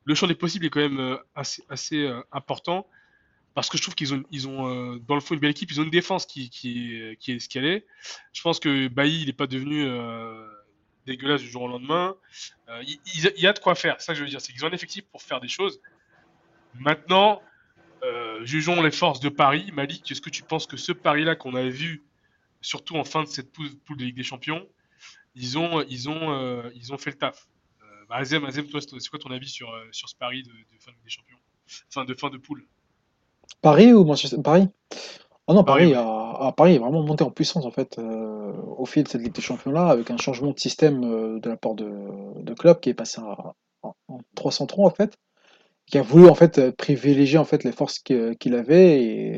[0.04, 2.86] le champ des possibles est quand même euh, assez, assez important
[3.54, 5.80] parce que je trouve qu'ils ont, ils ont dans le fond une belle équipe, ils
[5.80, 7.84] ont une défense qui, qui, est- ce qu'elle est.
[8.32, 9.84] Je pense que Bailly, il n'est pas devenu
[11.11, 12.14] dégueulasse du jour au lendemain.
[12.68, 14.68] Euh, il, y a de quoi faire, ça que je veux dire, c'est qu'ils ont
[14.68, 15.81] un effectif pour faire des choses.
[16.75, 17.42] Maintenant,
[18.05, 19.70] euh, jugeons les forces de Paris.
[19.73, 22.05] Malik, est-ce que tu penses que ce Paris-là qu'on a vu,
[22.61, 24.66] surtout en fin de cette poule, de Ligue des Champions,
[25.35, 27.46] ils ont, ils ont, euh, ils ont fait le taf?
[28.09, 30.96] Bah, Azem, Azem, toi, c'est quoi ton avis sur, sur ce Paris de, fin de
[30.96, 31.38] Ligue des Champions?
[31.90, 32.66] Fin de fin de poule.
[33.62, 34.68] Paris ou Manchester Paris?
[35.50, 38.86] Ah non, Paris, a, a- Paris est vraiment monté en puissance en fait euh, au
[38.86, 41.74] fil de cette Ligue des Champions-là, avec un changement de système euh, de la part
[41.74, 41.90] de,
[42.42, 43.54] de Klopp qui est passé en,
[44.08, 45.14] en 303 en fait,
[45.86, 49.34] qui a voulu en fait euh, privilégier en fait les forces qu'il avait et,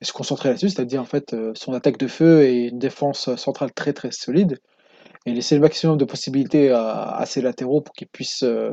[0.00, 3.72] et se concentrer là-dessus, c'est-à-dire en fait son attaque de feu et une défense centrale
[3.74, 4.58] très très solide
[5.26, 8.70] et laisser le maximum de possibilités à, à ses latéraux pour qu'ils puissent euh,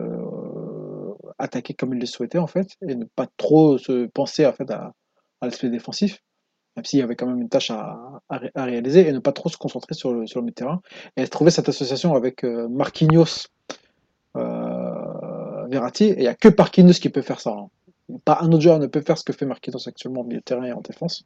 [1.37, 4.69] attaquer comme ils le souhaitaient en fait et ne pas trop se penser en fait
[4.71, 4.93] à,
[5.41, 6.19] à l'aspect défensif
[6.75, 9.19] même s'il y avait quand même une tâche à, à ré- à réaliser et ne
[9.19, 10.81] pas trop se concentrer sur le, sur le terrain
[11.17, 13.47] et trouver cette association avec euh, Marquinhos
[14.35, 17.67] euh, Verratti et il n'y a que Marquinhos qui peut faire ça hein.
[18.25, 20.43] pas un autre joueur ne peut faire ce que fait Marquinhos actuellement au milieu de
[20.43, 21.25] terrain et en défense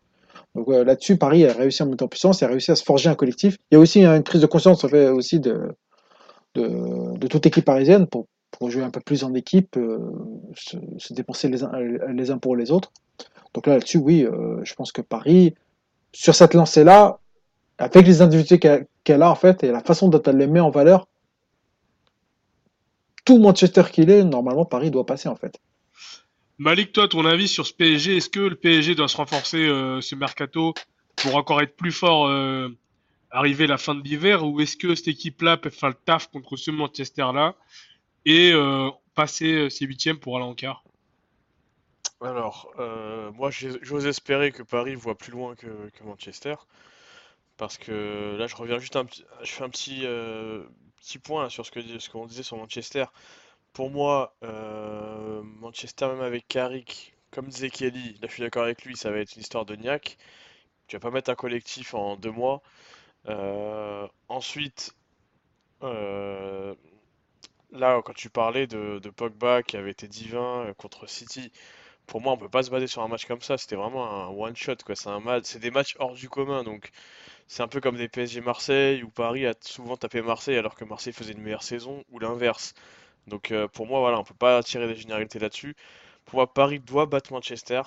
[0.55, 3.15] donc là-dessus, Paris a réussi à monter en puissance, a réussi à se forger un
[3.15, 3.57] collectif.
[3.71, 5.75] Il y a aussi une prise de conscience aussi de,
[6.53, 8.27] toute équipe parisienne pour,
[8.69, 9.99] jouer un peu plus en équipe, euh,
[10.55, 12.91] se, se dépenser les uns pour les autres.
[13.53, 15.55] Donc là, là-dessus, oui, euh, je pense que Paris,
[16.11, 17.19] sur cette lancée-là,
[17.77, 20.69] avec les individus qu'elle a, en fait, et la façon dont elle les met en
[20.69, 21.07] valeur,
[23.25, 25.59] tout Manchester qu'il est, normalement, Paris doit passer, en fait.
[26.59, 30.01] Malik, toi, ton avis sur ce PSG, est-ce que le PSG doit se renforcer euh,
[30.01, 30.73] ce mercato
[31.15, 32.69] pour encore être plus fort euh,
[33.29, 36.55] arriver la fin de l'hiver ou est-ce que cette équipe-là peut faire le taf contre
[36.55, 37.55] ce Manchester-là
[38.25, 40.83] et euh, passer ses huitièmes pour aller en quart?
[42.21, 45.67] Alors, euh, moi j'ose espérer que Paris voit plus loin que,
[46.03, 46.55] Manchester.
[47.57, 50.63] Parce que là, je reviens juste un petit, je fais un petit, euh,
[50.97, 53.05] petit point sur ce que, ce qu'on disait sur Manchester.
[53.73, 57.91] Pour moi, euh, Manchester, même avec Carrick, comme disait là
[58.23, 60.17] je suis d'accord avec lui, ça va être une histoire de niaque.
[60.87, 62.61] Tu vas pas mettre un collectif en deux mois.
[64.29, 64.95] Ensuite,
[65.81, 66.75] là,
[68.03, 71.51] quand tu parlais de, Pogba qui avait été divin contre City,
[72.07, 73.57] pour moi, on peut pas se baser sur un match comme ça.
[73.57, 74.95] C'était vraiment un one shot, quoi.
[74.95, 76.91] C'est un match, des matchs hors du commun, donc.
[77.47, 80.85] C'est un peu comme des PSG Marseille où Paris a souvent tapé Marseille alors que
[80.85, 82.73] Marseille faisait une meilleure saison ou l'inverse.
[83.27, 85.75] Donc euh, pour moi, voilà, on peut pas tirer des généralités là-dessus.
[86.25, 87.81] Pour moi, Paris doit battre Manchester,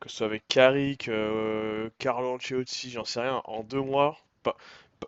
[0.00, 4.18] que ce soit avec Carrick, euh, Carlo Ancelotti, j'en sais rien, en deux mois.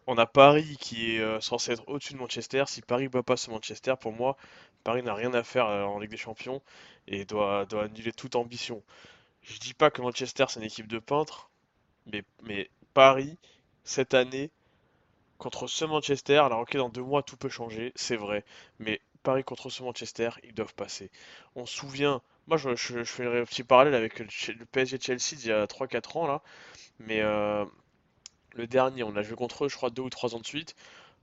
[0.07, 2.65] On a Paris qui est euh, censé être au-dessus de Manchester.
[2.67, 4.37] Si Paris bat pas ce Manchester, pour moi,
[4.85, 6.63] Paris n'a rien à faire euh, en Ligue des Champions
[7.07, 8.83] et doit, annuler toute ambition.
[9.43, 11.51] Je dis pas que Manchester c'est une équipe de peintres,
[12.43, 13.39] mais, Paris,
[13.85, 14.51] cette année,
[15.39, 18.45] contre ce Manchester, alors ok, dans deux mois tout peut changer, c'est vrai,
[18.79, 21.11] mais Paris contre ce Manchester, ils doivent passer.
[21.55, 24.27] On se souvient, moi je, fais un petit parallèle avec le,
[24.73, 26.43] PSG Chelsea d'il y a trois quatre ans là,
[26.99, 27.65] mais euh,
[28.55, 30.75] le dernier, on a joué contre eux, je crois, deux ou trois ans de suite.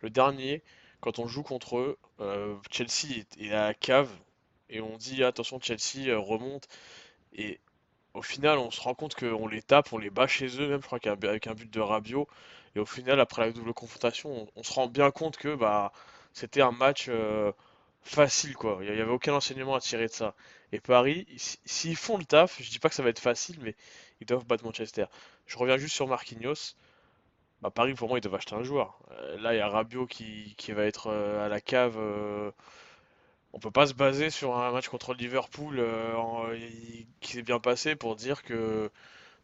[0.02, 0.64] Le dernier,
[1.06, 4.10] quand on joue contre eux, euh, Chelsea est, à la cave
[4.70, 6.68] et on dit attention, Chelsea euh, remonte.
[7.34, 7.60] Et
[8.16, 10.82] au final, on se rend compte qu'on les tape, on les bat chez eux, même
[10.82, 12.28] je crois qu'avec un but de Rabiot.
[12.76, 15.92] Et au final, après la double confrontation, on, se rend bien compte que bah
[16.34, 17.52] c'était un match euh,
[18.02, 18.80] facile quoi.
[18.82, 20.34] Il n'y avait aucun enseignement à tirer de ça.
[20.72, 21.28] Et Paris,
[21.66, 23.76] s'ils font le taf, je dis pas que ça va être facile, mais
[24.22, 25.06] ils doivent battre Manchester.
[25.46, 26.76] Je reviens juste sur Marquinhos.
[27.66, 29.00] Bah, Paris, pour moi, ils doivent acheter un joueur.
[29.12, 31.96] Euh, là, il y a Rabiot qui, qui va être euh, à la cave.
[31.98, 32.52] euh,
[33.54, 35.80] on peut pas se baser sur un match contre Liverpool
[36.18, 36.46] en-
[37.22, 38.92] qui s'est bien passé pour dire que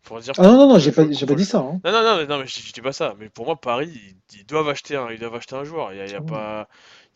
[0.03, 1.59] pour dire Ah non, non, non, j'ai pas, pas dit ça.
[1.59, 1.79] Hein.
[1.83, 3.89] non non non mais, non, mais je, je dis pas ça mais pour moi Paris
[4.33, 6.15] ils, ils doivent acheter un ils doivent acheter un joueur il y a, il y
[6.15, 6.67] a pas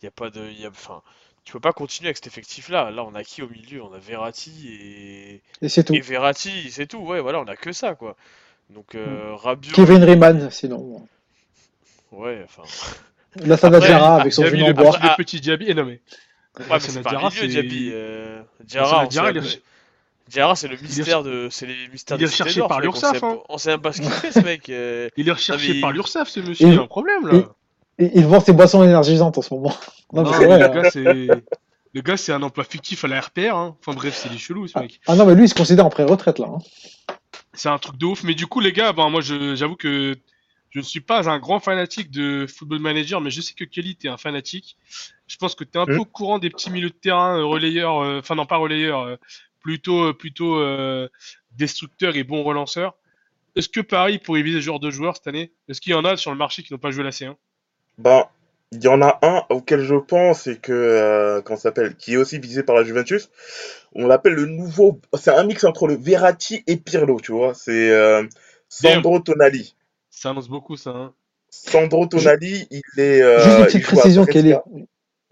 [0.02, 0.70] il y a pas de y a,
[1.44, 3.82] tu peux pas continuer avec cet effectif là là on a qui au milieu?
[3.82, 5.94] On a Verratti et Et c'est tout.
[5.96, 8.16] et Verratti c'est tout ouais voilà on a que ça quoi
[8.70, 11.06] donc euh, Rabiot Kevin Riemann, sinon.
[12.12, 12.62] ouais enfin
[13.36, 14.92] La Sana Diarra avec son Diaby, le, en bois.
[14.92, 15.64] petit- le petit Diaby.
[15.68, 16.00] Eh non mais.
[16.58, 18.42] ouais mais c'est pas Diarra, milieu Diaby euh,
[20.28, 23.18] Diarra c'est le mystère de, c'est les mystères il est recherché par mec, on l'URSSAF,
[23.20, 23.38] sait, hein.
[23.48, 24.68] on sait même pas ce qu'il fait, ce mec.
[24.70, 25.08] euh.
[25.16, 27.42] Il est recherché par l'URSSAF, ce monsieur, Il- y a un problème là.
[27.98, 29.72] Il, vend ses boissons énergisantes en ce moment.
[30.12, 30.58] Non, mais Non, c'est mais vrai.
[30.58, 30.82] le hein.
[30.82, 31.02] gars, c'est.
[31.94, 33.54] Le gars, c'est un emploi fictif à la RPR.
[33.54, 33.74] Hein.
[33.80, 35.00] Enfin bref, c'est des chelous, ce mec.
[35.06, 36.48] Ah non, mais lui, il se considère en pré-retraite là.
[36.50, 36.58] hein.
[37.56, 38.22] C'est un truc de ouf.
[38.22, 40.16] Mais du coup, les gars, ben, moi, j'avoue que
[40.70, 43.96] je ne suis pas un grand fanatique de Football Manager, mais je sais que Kelly,
[43.96, 44.76] t'es un fanatique.
[45.26, 46.00] Je pense que t'es un peu Hmm.
[46.00, 49.16] au courant des petits milieux de terrain, euh, relayeurs, euh, enfin non pas relayeurs, euh,
[49.60, 51.08] plutôt euh, plutôt euh,
[51.56, 52.94] destructeurs et bons relanceurs.
[53.56, 55.50] Est-ce que Paris pourrait viser ce genre de joueurs cette année?
[55.68, 57.36] Est-ce qu'il y en a sur le marché qui n'ont pas joué la C1
[57.98, 58.24] Ben,
[58.72, 62.14] il y en a un auquel je pense et que, euh, comment ça s'appelle, qui
[62.14, 63.30] est aussi visé par la Juventus.
[63.94, 67.54] On l'appelle le nouveau, c'est un mix entre le Verratti et Pirlo, tu vois.
[67.54, 68.24] C'est euh,
[68.68, 69.76] Sandro Tonali.
[70.10, 70.90] Ça annonce beaucoup, ça.
[70.90, 71.12] Hein.
[71.48, 73.22] Sandro Tonali, il est.
[73.22, 74.24] euh, Juste une petite précision.
[74.26, 74.54] Kelly.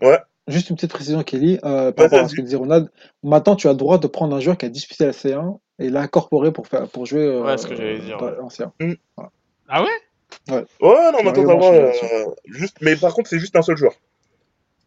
[0.01, 0.18] Ouais.
[0.47, 2.90] Juste une petite précision, Kelly, euh, par rapport à ce que disait Ronald.
[3.23, 5.88] Maintenant, tu as le droit de prendre un joueur qui a disputé la C1 et
[5.90, 8.37] l'incorporer pour faire, pour jouer euh, Ouais, ce que j'allais dire, dans ouais.
[8.38, 8.73] l'ancien.
[9.68, 9.88] Ah ouais?
[10.48, 13.62] Ouais, attends, ouais, t'as le ouais, droit, euh, juste, mais par contre, c'est juste un
[13.62, 13.94] seul joueur.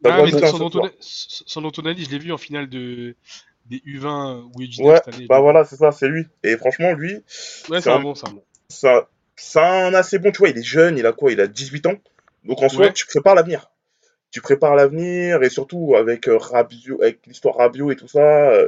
[0.03, 3.15] Ah, mais je l'ai vu en finale de
[3.65, 5.27] des U20 ou U19 Ouais, cette année.
[5.27, 6.25] bah voilà, c'est ça, c'est lui.
[6.43, 7.21] Et franchement, lui,
[7.69, 8.43] Ouais, c'est un un- bon, c'est un bon.
[8.69, 11.31] ça, c'est un assez bon, tu vois, il est jeune, il a quoi?
[11.31, 11.95] Il a 18 ans.
[12.43, 12.93] Donc en soi, Ouais.
[12.93, 13.71] tu prépares l'avenir.
[14.31, 18.51] Tu prépares l'avenir et surtout avec euh, avec l'histoire Rabiot et tout ça.
[18.51, 18.67] euh,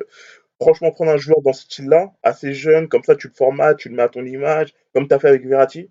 [0.61, 3.89] franchement, prendre un joueur dans ce style-là, assez jeune, comme ça, tu le formates, tu
[3.89, 5.89] le mets à ton image, comme tu as fait avec Verratti.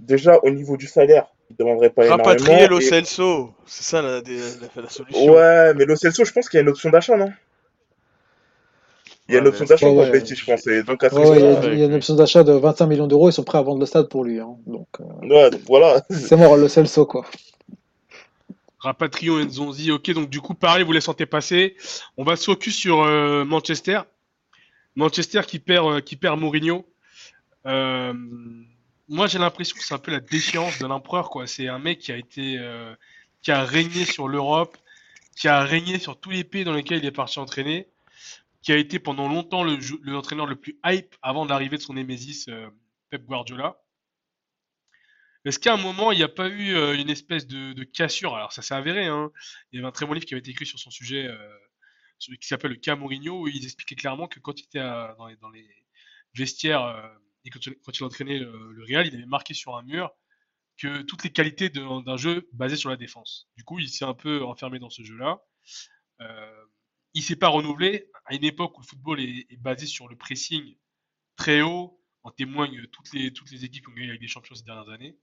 [0.00, 2.70] Déjà, au niveau du salaire, il ne demanderait pas Rapatrier énormément.
[2.70, 5.32] Lo et- Celso, c'est ça la, la, la- la solution.
[5.32, 7.30] Ouais, mais Lo Celso, je pense qu'il y a une option d'achat, non?
[9.28, 10.12] Il y a une option d'achat Ouais, pour.
[10.12, 10.66] Betis, je pense.
[10.66, 12.14] Et donc, à ce Ouais, ouais, il y a- niveau-là, il y, a une option
[12.16, 13.28] d'achat de 25 millions d'euros.
[13.28, 14.40] Ils sont prêts à vendre le stade pour lui.
[14.40, 14.56] hein.
[14.66, 16.02] Donc, euh, ouais, donc voilà.
[16.10, 17.24] c'est mort, le Celso, quoi.
[18.78, 19.92] Rapatrions Nzonzi.
[19.92, 21.76] Ok, donc du coup, pareil, vous les sentez passer.
[22.16, 24.00] On va se focus sur euh, Manchester.
[24.96, 26.84] Manchester qui perd, euh, qui perd Mourinho.
[29.10, 31.46] Euh, moi, j'ai l'impression que c'est un peu la déchéance de l'empereur, quoi.
[31.46, 32.94] C'est un mec qui a été, euh,
[33.42, 34.76] qui a régné sur l'Europe,
[35.36, 37.88] qui a régné sur tous les pays dans lesquels il est parti entraîner,
[38.62, 40.12] qui a été pendant longtemps le, jou- le
[40.46, 42.70] le plus hype avant l'arrivée de son némésis euh,
[43.10, 43.80] Pep Guardiola.
[45.44, 48.36] Est-ce qu'à un moment, il n'y a pas eu euh, une espèce de, de cassure?
[48.36, 49.30] Alors, ça s'est avéré, hein.
[49.72, 51.36] Il y avait un très bon livre qui avait été écrit sur son sujet, euh,
[52.40, 55.36] qui s'appelle Le cas où il expliquait clairement que quand il était à- dans les,
[55.36, 55.66] dans les
[56.34, 57.08] vestiaires euh,
[57.44, 60.10] et quand il, entraînait le, le Real, il avait marqué sur un mur
[60.80, 63.48] que toutes les qualités d'un jeu basé sur la défense.
[63.56, 65.42] Du coup, il s'est un peu enfermé dans ce jeu-là.
[66.22, 66.64] Euh,
[67.12, 70.76] il s'est pas renouvelé à une époque où le football est, basé sur le pressing
[71.36, 71.98] très haut.
[72.22, 74.90] En témoignent toutes les, toutes les équipes qui ont gagné avec des champions ces dernières
[74.90, 75.18] années.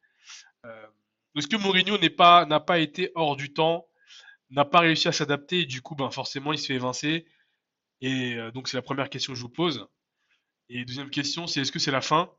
[0.66, 0.88] Euh,
[1.36, 3.88] Est-ce que Mourinho n'est pas, n'a pas été hors du temps,
[4.50, 7.28] n'a pas réussi à s'adapter et du coup, ben forcément, il se fait évincer?
[8.02, 9.88] Et euh, donc, c'est la première question que je vous pose.
[10.70, 12.30] Et deuxième question, c'est est-ce que c'est la fin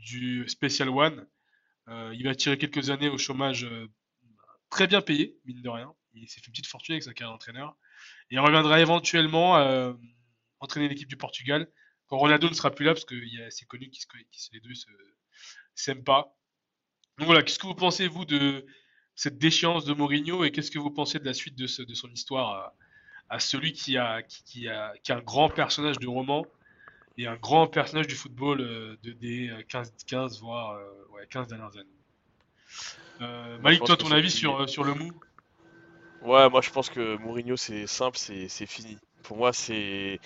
[0.00, 1.26] du Special One?
[1.88, 3.88] Euh, Il va tirer quelques années au chômage euh,
[4.68, 5.94] très bien payé, mine de rien.
[6.12, 7.76] Il s'est fait une petite fortune avec sa carrière d'entraîneur.
[8.30, 9.94] Et il reviendra éventuellement euh,
[10.58, 11.70] entraîner l'équipe du Portugal
[12.06, 13.14] quand Ronaldo ne sera plus là, parce que
[13.50, 14.88] c'est connu qu'ils se, les deux se
[15.74, 16.36] s'aiment pas.
[17.18, 18.66] Donc voilà, qu'est-ce que vous pensez, vous, de
[19.14, 22.74] cette déchéance de Mourinho et qu'est-ce que vous pensez de la suite de, son histoire
[23.28, 26.44] à, celui qui a, qui est un grand personnage de roman
[27.16, 31.48] et un grand personnage du football euh, de, des 15, 15 voire euh, ouais, 15
[31.48, 31.88] dernières années.
[33.20, 35.10] Euh, Malik, toi, ton avis sur, euh, sur le mou?
[36.20, 38.98] Ouais, moi je pense que Mourinho c'est simple, c'est c'est fini.
[39.22, 40.20] Pour moi c'est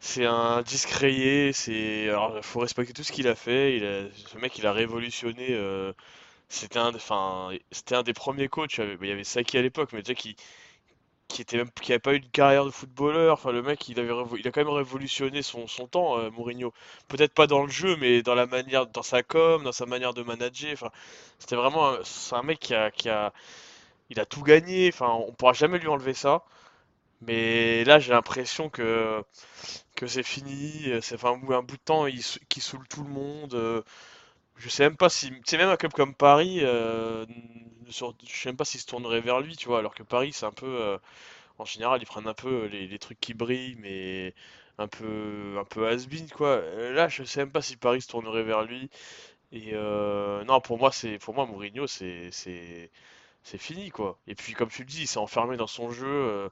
[0.00, 3.76] c'est un disque rayé, c'est alors faut respecter tout ce qu'il a fait.
[3.78, 4.10] Il a...
[4.14, 5.48] ce mec il a révolutionné.
[5.52, 5.92] euh,
[6.48, 8.74] C'était un, enfin c'était un des premiers coachs.
[8.78, 10.36] Il y avait, il y avait Saki à l'époque, mais déjà qui
[11.28, 13.34] qui était même qui avait pas eu de carrière de footballeur.
[13.34, 14.04] Enfin le mec il a
[14.52, 16.72] quand même révolutionné son temps, euh, Mourinho.
[17.08, 20.14] Peut-être pas dans le jeu, mais dans la manière, dans sa com, dans sa manière
[20.14, 20.72] de manager.
[20.74, 20.90] Enfin
[21.38, 23.32] c'était vraiment c'est un mec qui a qui a
[24.10, 26.44] il a tout gagné, enfin, on pourra jamais lui enlever ça.
[27.22, 29.22] Mais là, j'ai l'impression que,
[29.96, 30.84] que c'est fini.
[30.88, 33.84] euh, C'est enfin, un bout de temps il, qu'il saoule tout le monde.
[34.56, 35.32] Euh, Je sais même pas si.
[35.46, 36.58] C'est même un club comme Paris.
[36.62, 37.26] euh,
[37.88, 37.92] je
[38.26, 39.78] sais même pas s'il se tournerait vers lui, tu vois.
[39.78, 40.66] Alors que Paris, c'est un peu.
[40.66, 40.98] euh,
[41.58, 44.34] en général, ils prennent un peu les, les trucs qui brillent, mais
[44.78, 46.48] un peu, un peu has-been, quoi.
[46.48, 48.90] Euh, Là, je sais même pas si Paris se tournerait vers lui.
[49.52, 52.30] Et euh, non, pour moi, c'est pour moi Mourinho, c'est
[53.42, 54.18] c'est fini quoi.
[54.26, 56.48] Et puis comme tu le dis, il s'est enfermé dans son jeu, euh,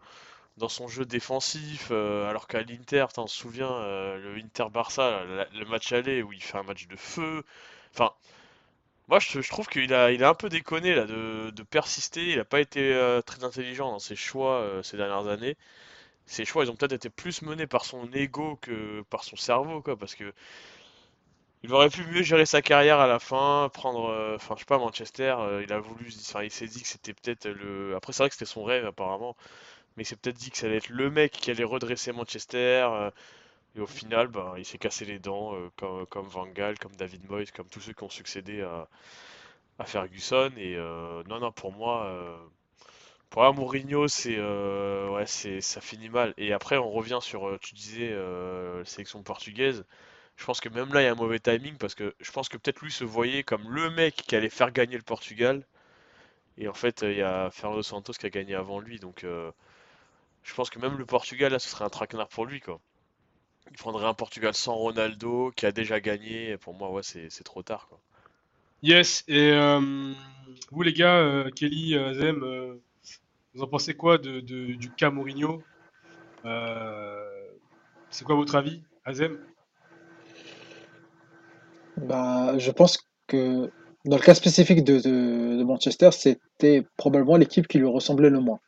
[0.58, 5.48] dans son jeu défensif, euh, alors qu'à l'Inter, t'en te souviens, euh, le Inter-Barça, la-
[5.50, 7.44] le match aller où il fait un match de feu.
[7.92, 8.12] Enfin,
[9.08, 12.32] moi je, trouve qu'il a, il a un peu déconné là de, de persister.
[12.32, 15.56] Il a pas été euh, très intelligent dans ses choix euh, ces dernières années.
[16.26, 19.82] Ses choix, ils ont peut-être été plus menés par son ego que par son cerveau
[19.82, 20.32] quoi, parce que
[21.64, 24.66] il aurait pu mieux gérer sa carrière à la fin, prendre, euh, enfin je sais
[24.66, 27.94] pas, Manchester, il a voulu, enfin il s'est dit que c'était peut-être le.
[27.96, 29.36] Après c'est vrai que c'était son rêve apparemment,
[29.96, 33.10] mais il s'est peut-être dit que ça allait être le mec qui allait redresser Manchester,
[33.76, 36.94] et au final, bah, il s'est cassé les dents, euh, comme, comme Van Gaal, comme
[36.96, 38.88] David Moyes, comme tous ceux qui ont succédé à,
[39.78, 42.36] à Ferguson, et euh, non, non, pour moi, euh,
[43.30, 46.34] pour moi, Mourinho, c'est, euh, ouais, c'est, ça finit mal.
[46.38, 48.14] Et après, on revient sur, tu disais,
[48.84, 49.84] sélection portugaise.
[50.36, 52.48] Je pense que même là, il y a un mauvais timing parce que je pense
[52.48, 55.66] que peut-être lui se voyait comme le mec qui allait faire gagner le Portugal.
[56.58, 58.98] Et en fait, il y a Fernando Santos qui a gagné avant lui.
[58.98, 59.24] Donc,
[60.44, 62.80] je pense que même le Portugal, là, ce serait un traquenard pour lui, quoi.
[63.70, 66.56] Il prendrait un Portugal sans Ronaldo qui a déjà gagné.
[66.58, 68.00] Pour moi, ouais, c'est c'est trop tard, quoi.
[68.82, 69.80] Yes, et euh,
[70.72, 72.74] vous les gars, euh, Kelly, euh, Zem, euh,
[73.54, 75.64] vous en pensez quoi de, de- du cas Mourinho?
[76.44, 77.48] Euh,
[78.10, 79.38] c'est quoi votre avis, Azem?
[81.96, 83.70] Bah, je pense que
[84.04, 88.40] dans le cas spécifique de, de- de Manchester, c'était probablement l'équipe qui lui ressemblait le
[88.40, 88.60] moins.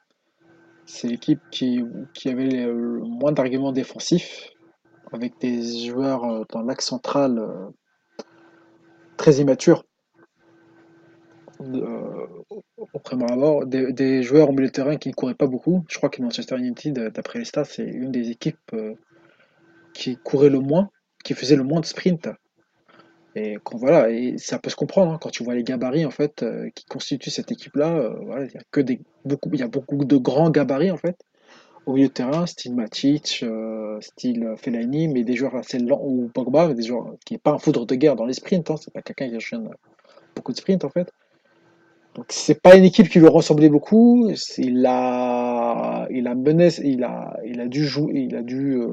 [0.87, 1.83] C'est l'équipe qui,
[2.15, 4.51] qui avait le moins d'arguments défensifs,
[5.14, 7.70] avec des joueurs euh, dans l'axe central euh,
[9.17, 9.85] très immatures
[11.60, 12.27] euh,
[12.77, 15.85] au premier abord, des, joueurs au milieu de terrain qui ne couraient pas beaucoup.
[15.88, 18.75] Je crois que Manchester United, d'après les stats, c'est une des équipes
[19.94, 20.90] qui courait le moins,
[21.23, 22.29] qui faisait le moins de sprint.
[23.37, 26.44] Et voilà, et ça peut se comprendre hein, quand tu vois les gabarits en fait
[26.75, 28.10] qui constituent cette équipe-là.
[28.27, 28.81] voilà, il y a que
[29.25, 31.17] beaucoup, il y a beaucoup de grands gabarits en fait
[31.87, 36.31] au milieu de terrain, style Matic, euh, style Fellaini, mais des joueurs assez lents ou
[36.33, 38.71] Pogba, des joueurs qui n'est pas un foudre de guerre dans les sprints.
[38.71, 39.69] Hein, c'est pas quelqu'un qui enchaîne
[40.35, 41.13] beaucoup de sprints en fait.
[42.15, 44.31] Donc c'est pas une équipe qui lui ressemblait beaucoup.
[44.59, 48.89] Il a, il a mené, il a, il a dû jouer, il a dû euh,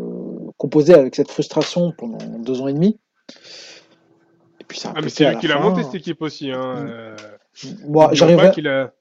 [0.57, 2.99] composé avec cette frustration pendant deux ans et demi.
[4.59, 5.69] Et puis ça a Ah, mais c'est à lui la qui l'a fin.
[5.69, 6.51] monté cette équipe aussi.
[6.51, 6.83] Hein.
[6.83, 6.87] Mm.
[6.89, 7.15] euh,
[7.87, 8.09] Moi,
[8.49, 8.93] qu'il a.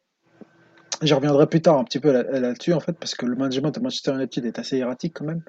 [1.02, 3.70] j'y reviendrai plus tard un petit peu là- là-dessus en fait, parce que le management
[3.70, 5.42] de Manchester United est assez erratique quand même.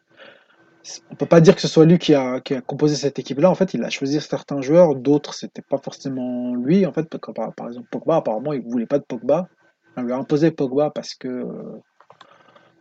[1.11, 3.51] On peut pas dire que ce soit lui qui a, qui a composé cette équipe-là.
[3.51, 6.85] En fait, il a choisi certains joueurs, d'autres c'était pas forcément lui.
[6.87, 9.47] En fait, par, par exemple Pogba, apparemment il voulait pas de Pogba.
[9.97, 11.45] On lui a imposé Pogba parce que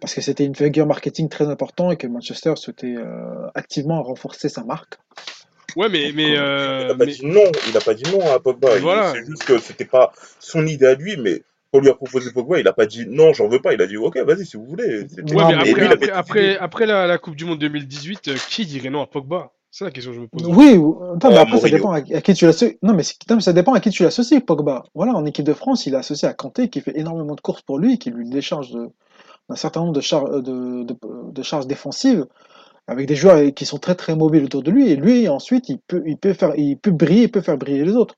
[0.01, 4.49] parce que c'était une figure marketing très important et que Manchester souhaitait euh, activement renforcer
[4.49, 4.97] sa marque.
[5.77, 6.11] Ouais, mais.
[6.15, 8.77] mais, Il euh, a pas mais- dit non, il pas dit non à Pogba.
[8.77, 9.13] Il- Voilà.
[9.13, 11.43] C'est juste que c'était pas son idée à lui, mais
[11.73, 13.73] on lui a proposé Pogba, il a pas dit non, j'en veux pas.
[13.75, 15.07] Il a dit ok, vas-y si vous voulez.
[15.33, 16.13] Ouais, mais après, lui, après, décidé.
[16.13, 19.53] après, après la, la Coupe du Monde 2018, euh, qui dirait non à Pogba?
[19.73, 20.45] C'est la question que je me pose.
[20.47, 22.77] Oui, mais Euh, après ça dépend à, à qui tu l'associes.
[22.83, 24.83] Non, mais, c'est- non, mais ça dépend à qui tu l'associes, Pogba.
[24.97, 27.63] Voilà, en équipe de France, il est associé à Kanté qui fait énormément de courses
[27.63, 30.97] pour lui, qui lui décharge d'un certain nombre de, char- de, de,
[31.33, 32.27] de charges défensives,
[32.87, 35.79] avec des joueurs qui sont très très mobiles autour de lui, et lui ensuite il
[35.79, 38.17] peut, il peut faire, il peut briller, il peut faire briller les autres.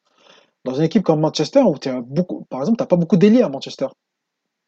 [0.65, 3.43] Dans une équipe comme Manchester, où tu as beaucoup, par exemple, t'as pas beaucoup d'ailiers
[3.43, 3.87] à Manchester.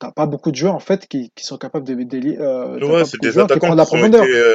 [0.00, 2.38] T'as pas beaucoup de joueurs en fait qui, qui sont capables de d'ailier.
[2.40, 4.26] Euh, Ouais, c'est des joueurs qui attaquants la qui ont profondeur.
[4.26, 4.54] été euh,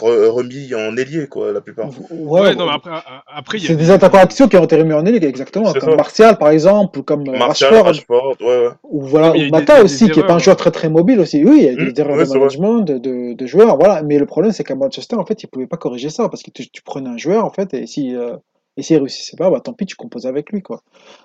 [0.00, 1.90] re- remis en ailier, quoi, la plupart.
[2.10, 2.90] Ouais, Ouais, non, mais après,
[3.26, 5.94] après a c'est des attaquants action qui ont été remis en élite, exactement, C'est comme
[5.94, 5.96] ça.
[5.96, 8.72] Martial par exemple, ou comme euh, Martial, Rashford, Rashford, ouais, ouais.
[8.84, 10.58] ou voilà, ou Mata des- aussi, des qui est pas un joueur euh.
[10.58, 11.44] très très mobile aussi.
[11.44, 14.02] Oui, il y a des Mm, erreurs ouais, de management, de, de, de joueurs, voilà.
[14.02, 16.50] Mais le problème, c'est qu'à Manchester, en fait, ils pouvaient pas corriger ça parce que
[16.52, 18.36] tu, tu prenais un joueur, en fait, et si euh,
[18.76, 20.82] et s'il réussissait pas, bah tant pis, tu composes avec lui, quoi.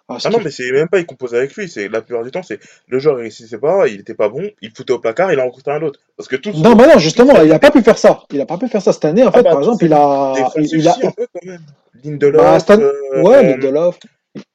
[0.07, 2.01] Alors, ce Ah non, qui- mais c'est même pas il compose avec lui, c'est la
[2.01, 4.93] plupart du temps, c'est le joueur il réussissait pas, il était pas bon, il foutait
[4.93, 5.99] au placard, il en recrutait un autre.
[6.17, 6.55] Parce que tous.
[6.61, 8.23] Non, bah non, justement, il a pas pu faire ça.
[8.31, 9.43] Il a pas pu faire ça cette année, en Ah fait.
[9.43, 11.61] bah, par exemple, il a, il, a, si, un peu quand même.
[12.03, 12.41] Lindelof.
[12.41, 13.97] bah, cette année- euh, ouais, euh, Lindelof.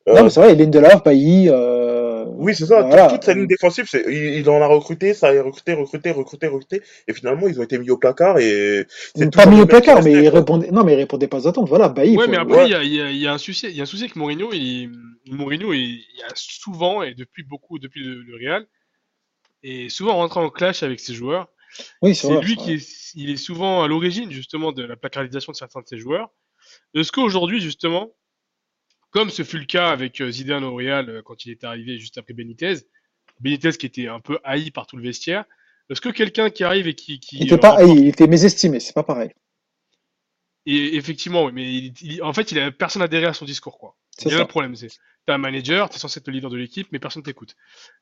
[0.08, 3.08] euh, Non, mais c'est vrai, Lindelof, Bailly, euh, Oui, c'est ça, toute- voilà.
[3.08, 6.46] toute sa ligne défensive, c'est, il, il en a recruté, ça a recruté, recruté, recruté,
[6.46, 10.02] recruté, et finalement ils ont été mis au placard et c'est Pas mis au placard,
[10.02, 10.40] mais il quoi.
[10.40, 11.68] répondait, non, mais il répondait pas aux attentes.
[11.68, 12.16] Voilà, Bailly.
[12.16, 12.66] Ouais, faut- mais après, ouais.
[12.66, 13.86] il y, a, il y a- il y a un souci, il y a un
[13.86, 14.52] souci avec Mourinho.
[14.52, 14.90] Il,
[15.26, 15.80] Mourinho, il,
[16.14, 18.66] il a souvent, et depuis beaucoup, depuis le, le Real,
[19.62, 21.48] et souvent rentré en clash avec ses joueurs.
[22.02, 22.44] Oui, c'est C'est vrai.
[22.44, 25.86] lui qui est, il est souvent à l'origine, justement, de la placardisation de certains de
[25.88, 26.30] ses joueurs.
[26.94, 28.10] Est-ce qu'aujourd'hui, justement,
[29.14, 31.98] comme ce fut le cas avec euh, Zidane au Real euh, quand il est arrivé
[31.98, 32.74] juste après Benitez,
[33.40, 35.44] Benitez qui était un peu haï par tout le vestiaire,
[35.88, 38.26] est-ce que quelqu'un qui arrive et qui, qui Il était euh, pas, remporte- il était
[38.26, 39.30] mésestimé, c'est pas pareil.
[40.66, 43.78] Et effectivement, oui, mais il, il- en fait, il a personne adhéré à son discours,
[43.78, 43.96] quoi.
[44.18, 44.88] C'est là le problème, c'est
[45.26, 47.54] t'as un manager, t'es censé être le leader de l'équipe, mais personne t'écoute.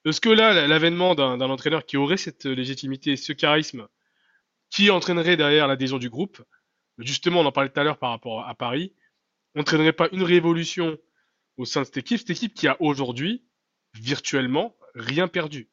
[0.04, 3.86] Est-ce que là, la- l'avènement d'un d'un entraîneur qui aurait cette légitimité, ce charisme,
[4.70, 6.42] qui entraînerait derrière l'adhésion du groupe,
[6.98, 8.92] justement, on en parlait tout à l'heure par rapport à Paris,
[9.56, 10.98] entraînerait pas une révolution
[11.58, 13.44] au sein de cette équipe, cette équipe qui a aujourd'hui,
[13.94, 15.68] virtuellement, rien perdu.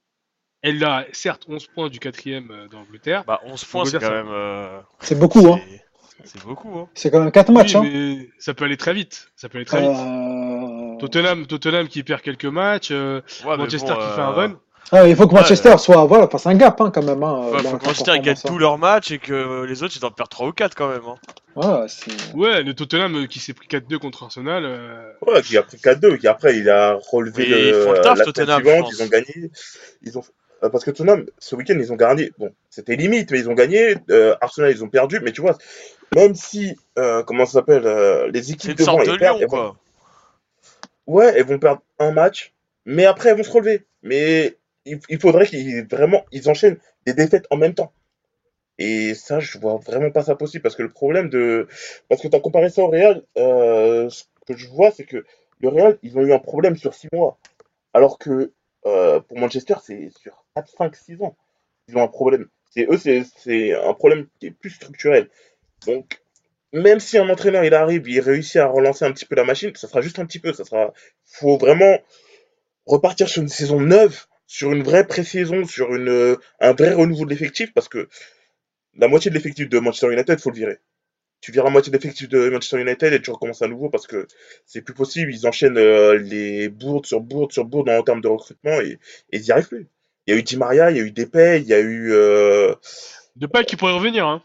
[0.61, 3.23] Elle a certes 11 points du quatrième euh, d'Angleterre.
[3.25, 4.27] Bah 11 points, On c'est quand même.
[4.29, 5.59] euh, C'est beaucoup, hein.
[5.69, 5.81] c'est-
[6.25, 6.89] C'est beaucoup, hein.
[6.95, 7.89] C'est quand même 4 matchs, Oui, hein.
[7.93, 9.31] mais ça peut aller très vite.
[9.37, 9.89] Ça peut aller très vite.
[9.97, 14.31] Euh, Tottenham, Tottenham qui perd quelques matchs, euh, Ouais, mais Manchester bon, qui fait un
[14.31, 14.59] euh, run.
[14.91, 17.49] Ah, il faut que Ouais, Manchester soit, voilà, fasse un gap, hein, quand même, hein,
[17.51, 18.49] Ouais, dans faut que Manchester ils performance, hein.
[18.49, 21.01] tous leurs matchs et que les autres ils en perdent 3 ou 4 quand même.
[21.07, 21.15] Hein.
[21.55, 21.85] Ouais,
[22.35, 24.63] Ouais, le Tottenham euh, qui s'est pris 4-2 contre Arsenal.
[24.65, 28.01] euh, Ouais, qui a pris 4-2, qui après il a relevé ils le, font le
[28.01, 29.51] taf, la Tottenham, suivante, ils ont gagné.
[30.03, 30.23] Ils ont,
[30.63, 32.31] euh, parce que Tottenham, ce week-end, ils ont gagné.
[32.37, 33.95] Bon, c'était limite, mais ils ont gagné.
[34.09, 35.19] Euh, Arsenal, ils ont perdu.
[35.21, 35.57] Mais tu vois,
[36.15, 39.47] même si, euh, comment ça s'appelle, euh, les équipes devant, sorte de elles perdent, Lyon
[39.51, 39.75] elles vont- quoi.
[41.07, 42.53] Ouais, elles vont perdre un match,
[42.85, 43.85] mais après elles vont se relever.
[44.03, 44.55] Mais
[45.09, 47.91] il, faudrait qu'ils vraiment ils enchaînent des défaites en même temps.
[48.77, 51.67] Et ça, je vois vraiment pas ça possible parce que le problème de
[52.07, 55.25] parce que tu as comparé ça au Real, euh, ce que je vois c'est que
[55.59, 57.37] le Real, ils ont eu un problème sur 6 mois,
[57.93, 58.53] alors que
[58.85, 61.35] euh, pour Manchester, c'est sur 4, 5, 6 ans.
[61.89, 62.47] Ils ont un problème.
[62.71, 65.29] C'est eux, c'est c'est un problème qui est plus structurel.
[65.85, 66.21] Donc
[66.73, 69.75] même si un entraîneur il arrive, il réussit à relancer un petit peu la machine,
[69.75, 70.53] ça sera juste un petit peu.
[70.53, 70.93] Ça sera,
[71.25, 71.97] faut vraiment
[72.85, 77.23] repartir sur une saison neuve, sur une vraie pré-saison, sur une, euh, un vrai renouveau
[77.23, 78.09] de l'effectif, parce que
[78.97, 80.79] la moitié de l'effectif de Manchester United, faut le virer.
[81.39, 84.07] Tu vires la moitié de l'effectif de Manchester United et tu recommences à nouveau parce
[84.07, 84.27] que
[84.65, 85.31] c'est plus possible.
[85.31, 88.97] Ils enchaînent euh, les bourdes sur bourdes sur bourdes en termes de recrutement et,
[89.31, 89.87] et ils n'y arrivent plus.
[90.25, 92.11] Il y a eu Di Maria, il y a eu Depay, il y a eu
[92.11, 92.73] euh,
[93.35, 94.43] De pas qui pourrait revenir, hein.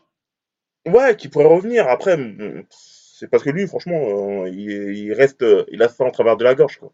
[0.86, 1.88] Ouais, qui pourrait revenir.
[1.88, 2.18] Après,
[2.70, 6.54] c'est parce que lui, franchement, il, il reste, il a ça en travers de la
[6.54, 6.92] gorge, quoi.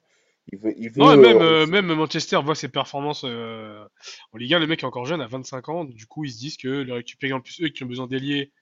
[0.53, 3.84] Il veut, il veut, Non, et même, euh, euh, même Manchester voit ses performances euh,
[4.32, 4.59] en Ligue 1.
[4.59, 5.84] Le mec est encore jeune, à 25 ans.
[5.84, 8.53] Du coup, ils se disent que le récupérer en plus eux qui ont besoin d'ailier.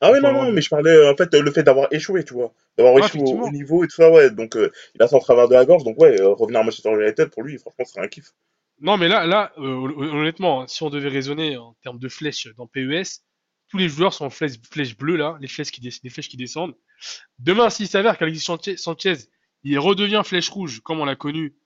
[0.00, 2.34] Ah oui, non, avoir non, mais je parlais, en fait, le fait d'avoir échoué, tu
[2.34, 2.52] vois.
[2.76, 4.30] D'avoir Ah, échoué au, niveau et tout ça, ouais.
[4.30, 5.84] Donc, euh, il a en travers de la gorge.
[5.84, 8.32] Donc, ouais, revenir à Manchester United, pour lui, franchement, ce serait un kiff.
[8.80, 12.48] Non, mais là, là, hon- honnêtement, hein, si on devait raisonner en termes de flèches
[12.56, 13.22] dans PES,
[13.68, 16.36] tous les joueurs sont en flèche, flèche bleue là, les flèches qui, des- flèches qui
[16.36, 16.74] descendent.
[17.38, 18.44] Demain, s'il s'avère qu'Alexis
[18.76, 19.16] Sanchez,
[19.64, 21.56] il redevient flèche rouge comme on l'a connu,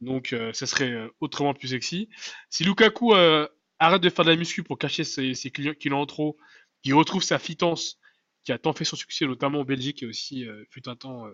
[0.00, 2.08] donc euh, ça serait euh, autrement plus sexy.
[2.50, 3.46] Si Lukaku euh,
[3.78, 6.36] arrête de faire de la muscu pour cacher ses, ses clients kilos en trop,
[6.82, 7.98] qu'il retrouve sa fitance
[8.44, 11.26] qui a tant fait son succès, notamment en Belgique et aussi euh, fut un temps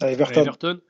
[0.00, 0.80] À à Everton.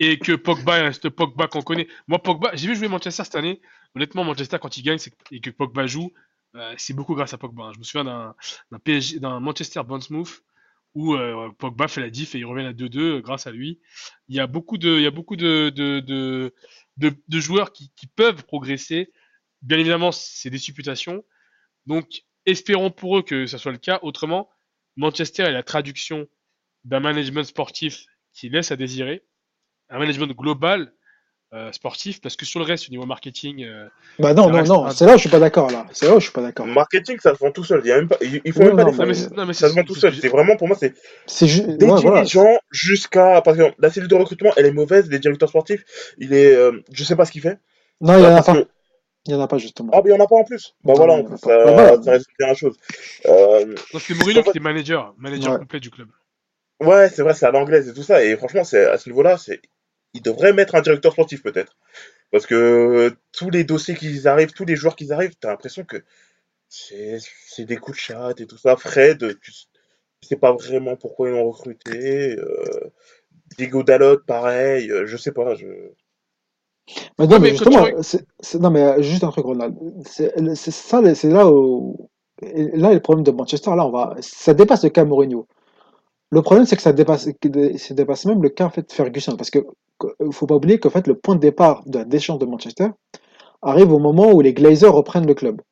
[0.00, 1.86] Et que Pogba reste Pogba qu'on connaît.
[2.08, 3.60] Moi, Pogba, j'ai vu jouer Manchester cette année.
[3.94, 4.98] Honnêtement, Manchester, quand il gagne
[5.30, 6.12] et que Pogba joue,
[6.76, 7.64] c'est beaucoup grâce à Pogba.
[7.64, 7.72] hein.
[7.72, 10.42] Je me souviens d'un Manchester Bournemouth
[10.94, 13.80] où euh, Pogba fait la diff et il revient à 2-2 grâce à lui.
[14.28, 15.00] Il y a beaucoup de
[17.30, 19.12] joueurs qui, qui peuvent progresser.
[19.62, 21.24] Bien évidemment, c'est des supputations.
[21.86, 23.98] Donc, espérons pour eux que ça soit le cas.
[24.02, 24.48] Autrement,
[24.96, 26.28] Manchester est la traduction
[26.84, 29.24] d'un management sportif qui laisse à désirer,
[29.88, 30.92] un management global
[31.52, 33.86] euh, sportif, parce que sur le reste, au niveau marketing, euh,
[34.18, 35.86] Bah non, non, non, un- c'est là où je suis pas d'accord, là.
[35.92, 36.66] C'est là où je suis pas d'accord.
[36.66, 37.80] Marketing, ça se vend tout seul.
[37.84, 39.36] Il y a même pas, il il faut Oui, même pas non, des non, mais
[39.36, 40.14] non, mais Ça se vend tout seul.
[40.14, 40.94] c'est- vraiment, pour moi, c'est
[41.26, 41.66] C'est juste.
[41.68, 42.22] des Ouais, voilà.
[42.22, 43.40] dirigeants jusqu'à.
[43.42, 45.08] Parce que la cellule de recrutement, elle est mauvaise.
[45.10, 45.84] Les directeurs sportifs,
[46.18, 46.54] il est.
[46.56, 47.58] euh, je sais pas ce qu'il fait.
[48.00, 48.54] Non, il y en a pas.
[48.54, 48.68] que-
[49.26, 49.90] Il y en a pas, justement.
[49.94, 50.74] Ah, mais il y en a pas en plus.
[50.84, 52.02] Bah Non, voilà, en plus, ça, Bah voilà.
[52.02, 52.76] ça résume bien la chose.
[53.26, 53.64] Euh,
[53.94, 55.58] non, c'est Mourinho qui était manager, manager Ouais.
[55.60, 56.08] complet du club.
[56.80, 58.22] Ouais, c'est vrai, c'est à l'anglaise et tout ça.
[58.22, 59.62] Et franchement, c'est à ce niveau-là, c'est
[60.14, 61.76] il devrait mettre un directeur sportif peut-être.
[62.30, 65.84] Parce que euh, tous les dossiers qui arrivent, tous les joueurs qui arrivent, t'as l'impression
[65.84, 66.02] que
[66.68, 68.76] c'est c'est des coups de chat et tout ça.
[68.76, 72.36] Fred, tu, tu sais pas vraiment pourquoi ils l'ont recruté.
[72.36, 72.92] Euh,
[73.56, 74.90] Diego Dalot, pareil.
[74.90, 75.54] euh, je sais pas.
[75.54, 75.66] Je...
[77.18, 78.26] Mais non, mais justement, c'est,
[78.60, 79.76] non, mais juste un truc, Ronald.
[80.06, 82.10] C'est, c'est ça, c'est là où,
[82.42, 85.46] là, le problème de Manchester, là, on va, ça dépasse le cas Mourinho.
[86.34, 87.26] Le problème, c'est que ça dépasse,
[88.26, 89.36] même le cas, en fait, Ferguson.
[89.36, 89.60] Parce que,
[90.32, 92.88] faut pas oublier qu'en fait, le point de départ de la déchéance de Manchester
[93.62, 95.62] arrive au moment où les Glazers reprennent le club.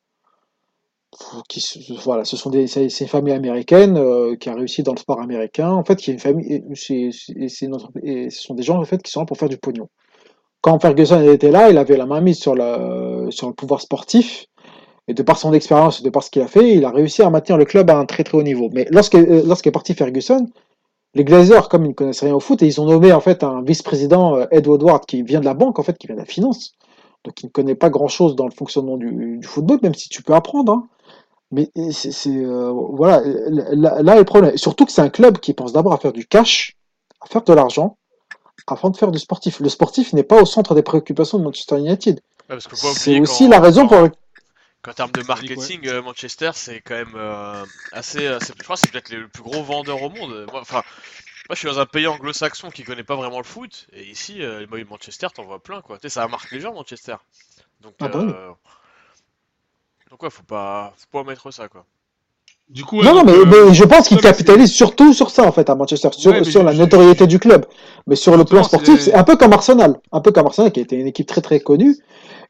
[2.05, 5.19] Voilà, ce sont des, c'est, une famille américaine, euh, qui a réussi dans le sport
[5.19, 5.69] américain.
[5.69, 9.25] En fait, une famille, c'est, une ce sont des gens, en fait, qui sont là
[9.25, 9.89] pour faire du pognon
[10.63, 14.45] quand Ferguson était là, il avait la main mise sur, sur le pouvoir sportif.
[15.07, 17.29] Et de par son expérience, de par ce qu'il a fait, il a réussi à
[17.29, 18.69] maintenir le club à un très très haut niveau.
[18.71, 20.47] Mais euh, lorsqu'est parti Ferguson,
[21.13, 23.43] les Glazers, comme ils ne connaissent rien au foot, et ils ont nommé en fait
[23.43, 26.21] un vice-président, euh, Ed Woodward, qui vient de la banque, en fait, qui vient de
[26.21, 26.75] la finance.
[27.25, 30.23] Donc il ne connaît pas grand-chose dans le fonctionnement du, du football, même si tu
[30.23, 30.71] peux apprendre.
[30.73, 30.87] hein.
[31.51, 34.57] Mais c'est, c'est, euh, voilà, là, là est le problème.
[34.57, 36.75] Surtout que c'est un club qui pense d'abord à faire du cash,
[37.21, 37.97] à faire de l'argent,
[38.65, 39.59] avant de faire du sportif.
[39.59, 42.21] Le sportif n'est pas au centre des préoccupations de Manchester United.
[42.49, 42.57] Ouais,
[42.95, 43.99] C'est aussi la raison pour
[44.83, 48.27] qu'en termes de marketing, euh, Manchester, c'est quand même euh, assez.
[48.27, 50.47] euh, c'est- je crois que c'est peut-être le plus gros vendeur au monde.
[50.51, 50.83] Moi, enfin,
[51.49, 54.41] moi, je suis dans un pays anglo-saxon qui connaît pas vraiment le foot, et ici,
[54.43, 55.97] euh, moi, Manchester, t'en vois plein, quoi.
[55.97, 57.15] Tu sais, ça marque les gens, Manchester.
[57.81, 58.31] Donc, Ah bah oui.
[58.31, 58.51] euh,
[60.09, 61.85] donc ouais, faut pas, faut pas omettre ça, quoi.
[62.69, 65.51] Du coup, Non, non, mais, euh, mais je pense qu'il capitalise surtout sur ça, en
[65.51, 67.65] fait, à Manchester, sur, Ouais, sur la notoriété du club.
[68.07, 69.99] Mais sur le plan sportif, c'est- c'est un peu comme Arsenal.
[70.11, 71.97] Un peu comme Arsenal, qui a été une équipe très très connue.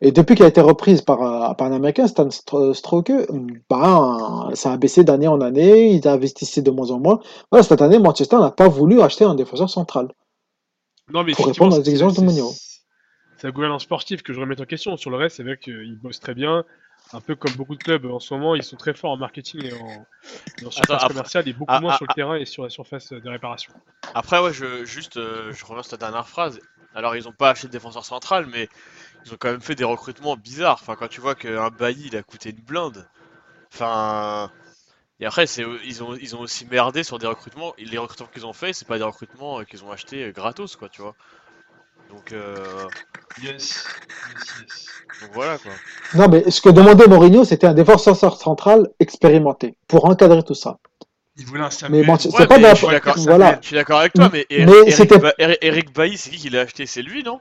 [0.06, 3.12] Et depuis qu'elle a été reprise par, euh, par un Américain, Stan Stro- Stroke,
[3.70, 7.22] ben, ça a baissé d'année en année, ils investissaient de moins en moins.
[7.50, 10.10] Voilà, cette année, Manchester n'a pas voulu acheter un défenseur central.
[11.12, 12.52] Non, mais Pour répondre aux c'est- exigences de Mourinho.
[13.38, 14.98] C'est la gouvernance sportive que je remets en question.
[14.98, 16.66] Sur le reste, c'est vrai qu'ils bossent très bien.
[17.14, 19.66] Un peu comme beaucoup de clubs en ce moment, ils sont très forts en marketing
[19.66, 20.06] et en,
[20.62, 22.70] et en surface commerciale et beaucoup ah, moins ah, sur le terrain et sur la
[22.70, 23.74] surface de réparation.
[24.16, 26.60] Après, ouais, je, juste, euh, je reviens sur ta dernière phrase.
[26.96, 28.70] Alors, ils ont pas acheté de défenseur central, mais
[29.26, 30.80] ils ont quand même fait des recrutements bizarres.
[30.82, 33.08] Enfin, quand tu vois qu'un Bailly, il a coûté une blinde.
[33.74, 34.52] Enfin.
[35.20, 37.74] Et après, c'est, ils, ont, ils ont aussi merdé sur des recrutements.
[37.78, 40.76] Les recrutements qu'ils ont fait, c'est pas des recrutements euh, qu'ils ont achetés euh, gratos,
[40.76, 41.16] quoi, tu vois.
[42.10, 42.88] Donc, euh,
[43.42, 43.88] Yes,
[45.22, 45.72] donc voilà, quoi.
[46.16, 50.78] Non, mais ce que demandait Mourinho, c'était un défenseur central expérimenté pour encadrer tout ça.
[51.38, 53.60] Ils voulaient un Mais Ouais, c'est pas mais la- je suis d'accord, voilà.
[53.62, 56.86] Je suis d'accord avec toi, mais, Eric- Eric Bailly, c'est qui qui l'a acheté?
[56.86, 57.40] C'est lui, non?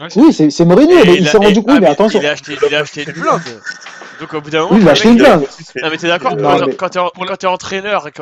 [0.00, 2.20] Ouais, Oui, c'est Mourinho, Et mais il a- s'est rendu compte, ah, mais attention.
[2.20, 3.40] Il a acheté, il a acheté une blinde.
[4.20, 5.46] Donc au bout d'un moment, Oui, il a acheté une blinde.
[5.82, 6.36] Non mais t'es d'accord
[6.76, 8.12] quand, t'es en- quand t'es entraîneur et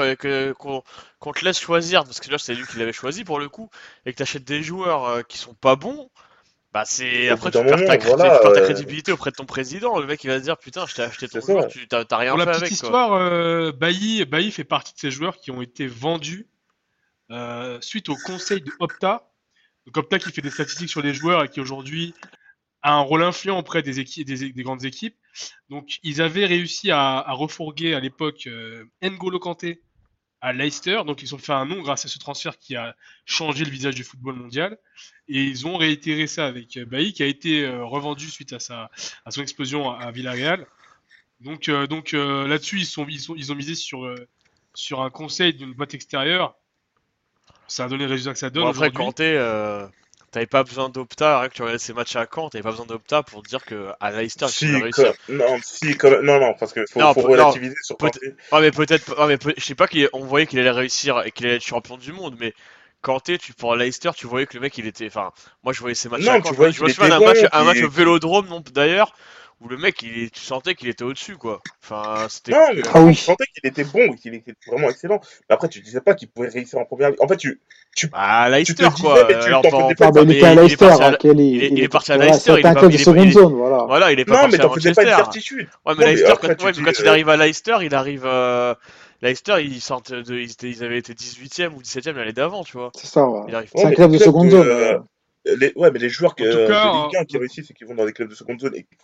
[0.55, 0.83] qu'on
[1.19, 3.71] qu'on te laisse choisir, parce que là c'est lui qui l'avait choisi pour le coup,
[4.07, 6.11] et que t'achètes des joueurs euh, qui sont pas bons,
[6.73, 9.31] bah c'est après tu perds, ta, moment, cré- voilà, tu perds ta euh, crédibilité auprès
[9.31, 9.99] de ton président.
[9.99, 12.31] Le mec il va se dire putain je t'ai acheté ton joueur, tu t'as rien
[12.31, 12.89] Pour la fait petite avec quoi.
[12.89, 16.47] histoire, euh, Bailly, Bailly fait partie de ces joueurs qui ont été vendus
[17.31, 19.29] euh, suite au conseil de Opta.
[19.87, 22.15] Donc Opta qui fait des statistiques sur les joueurs et qui aujourd'hui
[22.83, 25.17] a un rôle influent auprès des, équipes, des, des grandes équipes.
[25.71, 29.83] Donc ils avaient réussi à, à refourguer à l'époque euh, N'Golo Kanté
[30.41, 31.03] à Leicester.
[31.07, 33.95] Donc ils ont fait un nom grâce à ce transfert qui a changé le visage
[33.95, 34.79] du football mondial.
[35.29, 38.59] Et ils ont réitéré ça avec euh, Bailly qui a été euh, revendu suite à,
[38.59, 38.91] sa,
[39.25, 40.67] à son explosion à, à Villarreal.
[41.43, 44.29] Donc, euh, donc euh, là-dessus, ils, sont, ils, sont, ils ont misé sur, euh,
[44.75, 46.55] sur un conseil d'une boîte extérieure.
[47.73, 48.91] Ça a donné le résultat que ça donne Bon, après.
[48.91, 49.87] Kanté, euh,
[50.31, 52.85] t'avais pas besoin d'Opta, rien que tu regardais ses matchs à Caen, t'avais pas besoin
[52.87, 55.15] d'Opta pour dire que à Leicester, tu Si, réussir.
[55.27, 57.97] quand- non, si, quand non, non, parce que faut, Non, faut peut- non, relativiser sur
[57.97, 58.35] peut- Kanté.
[58.53, 61.31] Ouais, mais peut-être, ouais, mais peut- je sais pas qu'on voyait qu'il allait réussir et
[61.31, 62.53] qu'il allait être champion du monde, mais
[63.01, 65.31] Kanté, tu pour Leicester, tu voyais que le mec, il était, enfin,
[65.65, 67.09] moi je voyais ses matchs Non, à tu Caen, je voyais me- je me souviens
[67.19, 69.15] d'un match, un match au Vélodrome, non, d'ailleurs,
[69.63, 71.61] où le mec, il, est- tu sentais qu'il était au-dessus, quoi.
[71.83, 72.53] Enfin, c'était.
[72.53, 73.15] Non, mais Ah oui.
[73.15, 75.21] je sentais qu'il était bon et qu'il était vraiment excellent.
[75.49, 77.23] Mais après, tu disais pas qu'il pouvait réussir en première ligue.
[77.23, 77.61] En fait, tu,
[78.09, 79.25] Bah, Leicester, te disais, quoi.
[79.29, 80.87] mais tu Alors, en- pas Ah, il mais à il est Leicester.
[80.87, 82.95] parti à- hein, il est- parti à Leicester, il est C'était un pas- club il
[83.01, 83.85] est- seconde est- zone, voilà.
[83.85, 85.05] Voilà, il est pas parti mais à pas une Manchester.
[85.05, 85.69] certitude.
[85.87, 88.23] Ouais, mais mais Leicester, quand, tu mais il euh, arrive à Leicester, il arrive.
[88.25, 88.75] euh,
[89.21, 92.77] Leicester, ils, sortent de, ils, étaient- ils avaient été 18ème ou 17ème l'année d'avant, tu
[92.79, 92.91] vois.
[92.97, 93.43] C'est ça, ouais.
[93.49, 93.71] Il arrive.
[93.75, 94.67] C'est un mais club les de seconde de, zone.
[94.69, 94.99] euh,
[95.45, 97.71] les, ouais, mais les joueurs que, En tout cas, de Ligue 1 qui euh, réussissent
[97.71, 98.97] et qui vont dans des clubs de seconde zone et qui il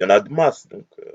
[0.00, 0.66] y en a de masse.
[0.68, 1.10] Donc, euh,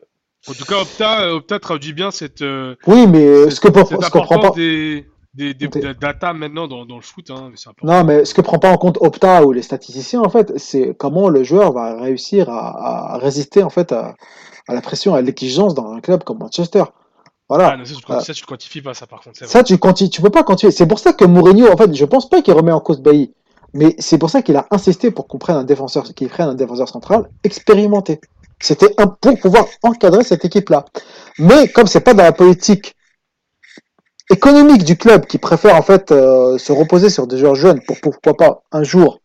[0.49, 3.67] En tout cas, Opta, euh, Opta traduit bien cette, euh, Oui, mais cette, ce que
[3.67, 4.61] pour- cette ce qu'on prend importance pas.
[4.61, 7.29] des, des, des, Des- data maintenant dans, dans le foot.
[7.29, 7.93] Hein, mais c'est important.
[7.95, 10.95] Non, mais ce que prend pas en compte Opta ou les statisticiens, en fait, c'est
[10.97, 14.15] comment le joueur va réussir à, à résister en fait à,
[14.67, 16.83] à la pression, à l'exigence dans un club comme Manchester.
[16.87, 16.93] Ah,
[17.57, 17.77] Voilà.
[17.77, 19.45] non, ça, tu, Euh, ça, tu quantifies pas, ça, par contre.
[19.45, 20.71] Ça, tu continues, tu peux pas continuer.
[20.71, 23.33] C'est pour ça que Mourinho, en fait, je pense pas qu'il remet en cause Bailly,
[23.73, 26.55] mais c'est pour ça qu'il a insisté pour qu'on prenne un défenseur, qu'il prenne un
[26.55, 28.19] défenseur central expérimenté.
[28.61, 30.85] C'était pour pouvoir encadrer cette équipe-là.
[31.39, 32.95] Mais comme c'est pas dans la politique
[34.29, 37.99] économique du club qui préfère en fait euh, se reposer sur des joueurs jeunes pour
[37.99, 39.19] pourquoi pas un jour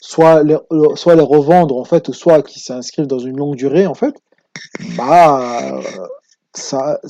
[0.00, 0.58] soit les,
[0.96, 4.14] soit les revendre en fait ou soit qu'ils s'inscrivent dans une longue durée en fait
[4.96, 5.82] bah euh,
[6.52, 7.00] ça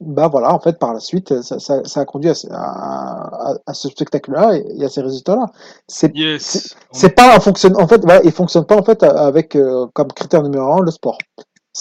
[0.00, 3.72] bah voilà en fait par la suite ça, ça, ça a conduit à, ce- à,
[3.74, 5.46] ce spectacle là et, à ces résultats là
[5.88, 6.76] c'est Yes.
[6.92, 10.08] C'est pas un fonctionne en fait voilà il fonctionne pas en fait avec euh, comme
[10.12, 11.18] critère numéro un le sport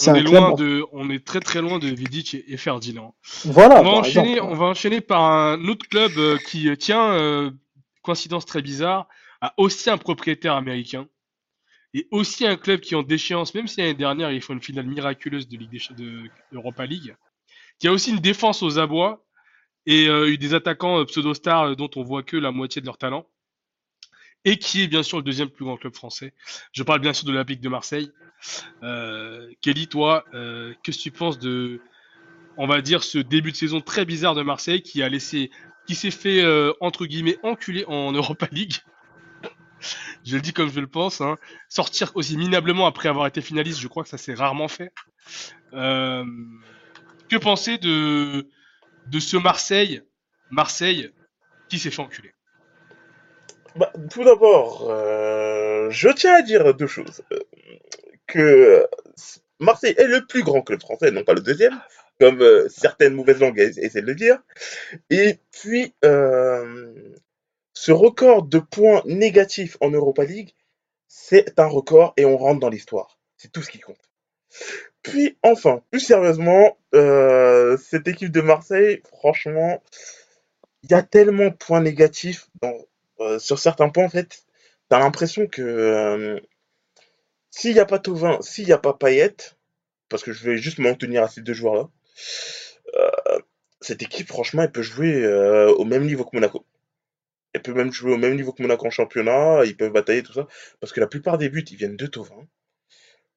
[0.07, 3.16] on est loin en- de, on est très très loin de Vidic et, et Ferdinand.
[3.45, 6.76] voilà On va enchaîner, exemple on va enchaîner par un autre club euh, qui euh,
[6.76, 7.51] tient, euh,
[8.01, 9.07] coïncidence très bizarre,
[9.41, 11.07] a aussi un propriétaire américain
[11.93, 14.61] et aussi un club qui est en déchéance, même si l'année dernière ils font une
[14.61, 17.16] finale miraculeuse de Ligue des de Europa League,
[17.80, 19.26] qui a aussi une défense aux abois
[19.86, 22.97] et eu des attaquants euh, pseudo-stars euh, dont on voit que la moitié de leur
[22.97, 23.28] talent
[24.43, 26.34] et qui est bien sûr le deuxième plus grand club français.
[26.71, 28.11] Je parle bien sûr de l'Olympique de Marseille.
[28.84, 30.23] Euh, Kelly, toi,
[30.84, 31.82] qu'est-ce que tu penses de,
[32.55, 35.49] on va ce début de saison très bizarre de Marseille qui a laissé,
[35.88, 36.45] qui s'est fait
[36.80, 38.76] entre guillemets enculer en Europa League?
[40.23, 41.21] Je le dis comme je le pense.
[41.21, 41.39] Hein.
[41.67, 44.93] Sortir aussi minablement après avoir été finaliste, je crois que ça s'est rarement fait.
[47.30, 48.47] Que penser de
[49.07, 50.01] de ce Marseille,
[50.51, 51.11] Marseille
[51.69, 52.34] qui s'est fait enculer?
[53.76, 57.21] Bah, tout d'abord, euh, je tiens à dire deux choses.
[57.32, 57.39] Euh,
[58.28, 58.88] Que
[59.59, 61.80] Marseille est le plus grand club français, non pas le deuxième,
[62.19, 64.39] comme euh, certaines mauvaises langues essa- essaient de le dire.
[65.09, 65.93] Et puis,
[67.73, 70.53] ce record de points négatifs en Europa League,
[71.07, 73.19] c'est un record et on rentre dans l'histoire.
[73.38, 74.09] C'est tout ce qui compte.
[75.06, 79.84] Puis, enfin, plus sérieusement, euh, cette équipe de Marseille, franchement,
[80.84, 82.74] il y a tellement de points négatifs dans,
[83.20, 84.45] euh, sur certains points, en fait.
[84.89, 86.39] T'as l'impression que euh,
[87.51, 89.36] s'il n'y a pas Tovin, s'il n'y a pas Payet,
[90.10, 91.88] parce que je vais juste m'en tenir à ces deux joueurs-là,
[92.95, 93.39] euh,
[93.82, 96.66] cette équipe, franchement, elle peut jouer euh, au même niveau que Monaco.
[97.53, 100.34] Elle peut même jouer au même niveau que Monaco en championnat, ils peuvent batailler, tout
[100.34, 100.47] ça.
[100.80, 102.47] Parce que la plupart des buts, ils viennent de Tovin.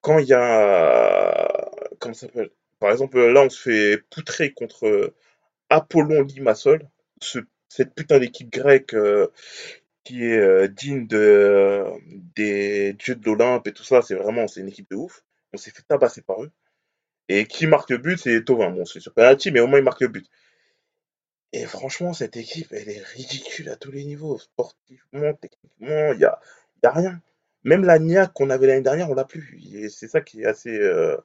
[0.00, 1.70] Quand il y a.
[2.00, 2.50] Comment ça s'appelle?
[2.78, 5.14] Par exemple, là, on se fait poutrer contre
[5.70, 6.88] Apollon Limassol,
[7.22, 9.28] ce- cette putain d'équipe grecque euh,
[10.04, 11.84] qui est euh, digne de,
[12.36, 14.02] des dieux de l'Olympe et tout ça.
[14.02, 15.24] C'est vraiment c'est une équipe de ouf.
[15.54, 16.50] On s'est fait tabasser par eux.
[17.28, 18.70] Et qui marque le but, c'est Tovin.
[18.70, 20.26] Bon, c'est sur penalty, mais au moins il marque le but.
[21.52, 24.38] Et franchement, cette équipe, elle est ridicule à tous les niveaux.
[24.38, 26.40] Sportivement, techniquement, il y a,
[26.82, 27.20] y a rien.
[27.64, 29.58] Même la niaque qu'on avait l'année dernière, on l'a plus.
[29.74, 31.16] Et c'est ça qui est assez, euh,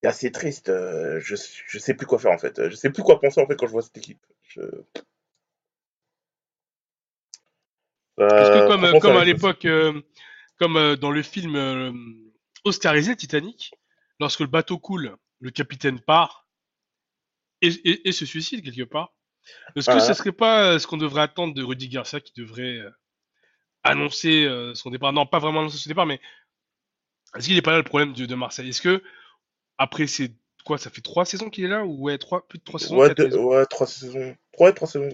[0.00, 0.68] qui est assez triste.
[0.68, 2.68] Euh, Je, je sais plus quoi faire en fait.
[2.68, 4.24] Je sais plus quoi penser en fait quand je vois cette équipe.
[4.42, 4.60] Je...
[8.18, 10.00] Est-ce que Euh, comme, franchement, comme ça à l'époque, euh,
[10.58, 11.92] comme euh, dans le film euh,
[12.64, 13.72] Oscarisé Titanic,
[14.20, 16.46] lorsque le bateau coule, le capitaine part
[17.62, 19.14] et, et- et se suicide quelque part.
[19.74, 20.00] Est-ce que Ouais.
[20.00, 22.90] ça serait pas euh, ce qu'on devrait attendre de Rudy Garcia qui devrait euh,
[23.84, 25.12] annoncer euh, son départ.
[25.12, 26.20] Non, pas vraiment annoncer son départ, mais
[27.36, 28.68] est-ce qu'il n'est pas là le problème de, de Marseille?
[28.68, 29.02] Est-ce que
[29.78, 31.84] après c'est quoi Ça fait trois saisons qu'il est là?
[31.84, 33.44] Ou ouais trois plus de trois saisons Ouais, saisons?
[33.44, 34.36] ouais, trois saisons.
[34.52, 35.08] Trois et trois saisons.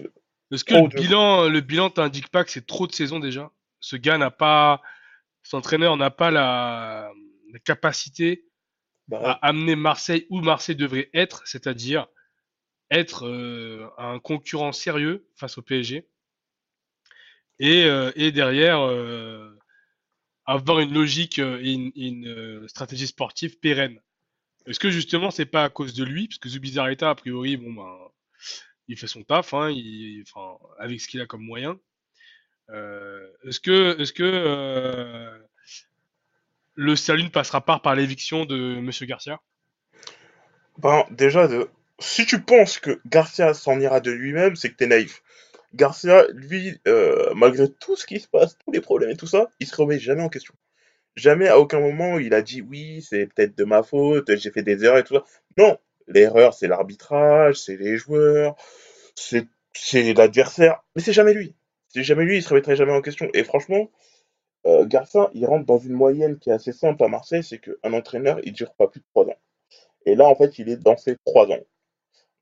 [0.51, 3.51] Est-ce que le bilan, le bilan t'indique pas que c'est trop de saisons déjà?
[3.79, 4.81] Ce gars n'a pas,
[5.43, 7.11] son entraîneur n'a pas la,
[7.53, 8.45] la capacité
[9.07, 12.07] Bah, à amener Marseille où Marseille devrait être, c'est-à-dire
[12.91, 16.07] être euh, un concurrent sérieux face au PSG
[17.59, 19.57] et, euh, et derrière euh,
[20.45, 23.99] avoir une logique euh, et une, stratégie sportive pérenne.
[24.65, 27.73] Est-ce que justement c'est pas à cause de lui, parce que Zubizarreta a priori bon
[27.73, 27.97] ben
[28.87, 29.71] il fait son taf, hein,
[30.79, 31.79] avec ce qu'il a comme moyen.
[32.69, 35.39] Est-ce que
[36.73, 39.39] le salut ne passera pas par l'éviction de Monsieur Garcia?
[40.79, 41.47] ben, déjà,
[41.99, 45.21] si tu penses que Garcia s'en ira de lui-même, c'est que t'es naïf.
[45.73, 49.49] Garcia, lui, euh, malgré tout ce qui se passe, tous les problèmes et tout ça,
[49.59, 50.53] il se remet jamais en question.
[51.15, 54.63] Jamais, à aucun moment, il a dit oui, c'est peut-être de ma faute, j'ai fait
[54.63, 55.23] des erreurs et tout ça.
[55.57, 58.55] Non, l'erreur, c'est l'arbitrage, c'est les joueurs,
[59.15, 61.55] c'est l'adversaire, mais c'est jamais lui.
[61.89, 63.29] C'est jamais lui, il se remettrait jamais en question.
[63.33, 63.91] Et franchement,
[64.65, 67.93] euh, Garcia, il rentre dans une moyenne qui est assez simple à Marseille, c'est qu'un
[67.93, 69.37] entraîneur, il dure pas plus de trois ans.
[70.05, 71.59] Et là, en fait, il est dans ses trois ans.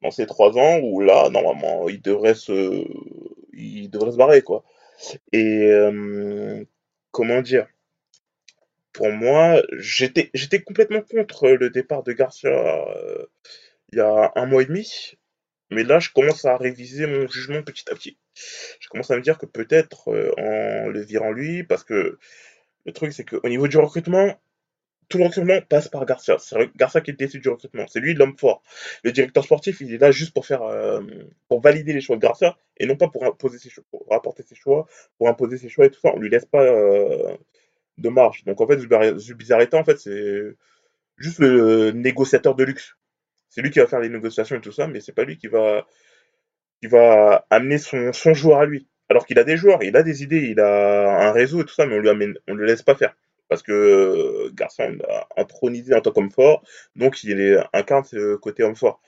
[0.01, 2.85] Dans ces trois ans où là, normalement, il devrait se,
[3.53, 4.63] il devrait se barrer, quoi.
[5.31, 6.63] Et euh,
[7.11, 7.67] comment dire?
[8.93, 10.31] Pour moi, j'étais,
[10.65, 13.25] complètement contre le départ de Garcia euh,
[13.91, 15.15] il y a un mois et demi,
[15.69, 18.17] mais là, je commence à réviser mon jugement petit à petit.
[18.79, 22.17] Je commence à me dire que peut-être euh, en le virant lui, parce que
[22.85, 24.39] le truc, c'est qu'au niveau du recrutement,
[25.09, 26.37] tout le recrutement passe par Garcia.
[26.39, 27.85] C'est Garcia qui décide du recrutement.
[27.87, 28.61] C'est lui l'homme fort.
[29.03, 31.01] Le directeur sportif, il est là juste pour faire, euh,
[31.47, 34.43] pour valider les choix de Garcia et non pas pour imposer ses choix, pour rapporter
[34.43, 34.85] ses choix,
[35.17, 36.11] pour imposer ses choix et tout ça.
[36.13, 37.35] On lui laisse pas euh,
[37.97, 38.43] de marge.
[38.45, 38.79] Donc en fait,
[39.17, 40.55] Zubizarreta, en fait, c'est
[41.17, 42.97] juste le négociateur de luxe.
[43.49, 45.47] C'est lui qui va faire les négociations et tout ça, mais c'est pas lui qui
[45.47, 45.87] va,
[46.81, 48.87] qui va amener son, son joueur à lui.
[49.09, 51.73] Alors qu'il a des joueurs, il a des idées, il a un réseau et tout
[51.73, 53.15] ça, mais on lui amène, on le laisse pas faire.
[53.49, 56.63] Parce que euh, Garçon l'a intronisé en tant qu'homme fort,
[56.95, 59.01] donc il est, incarne ce côté homme fort.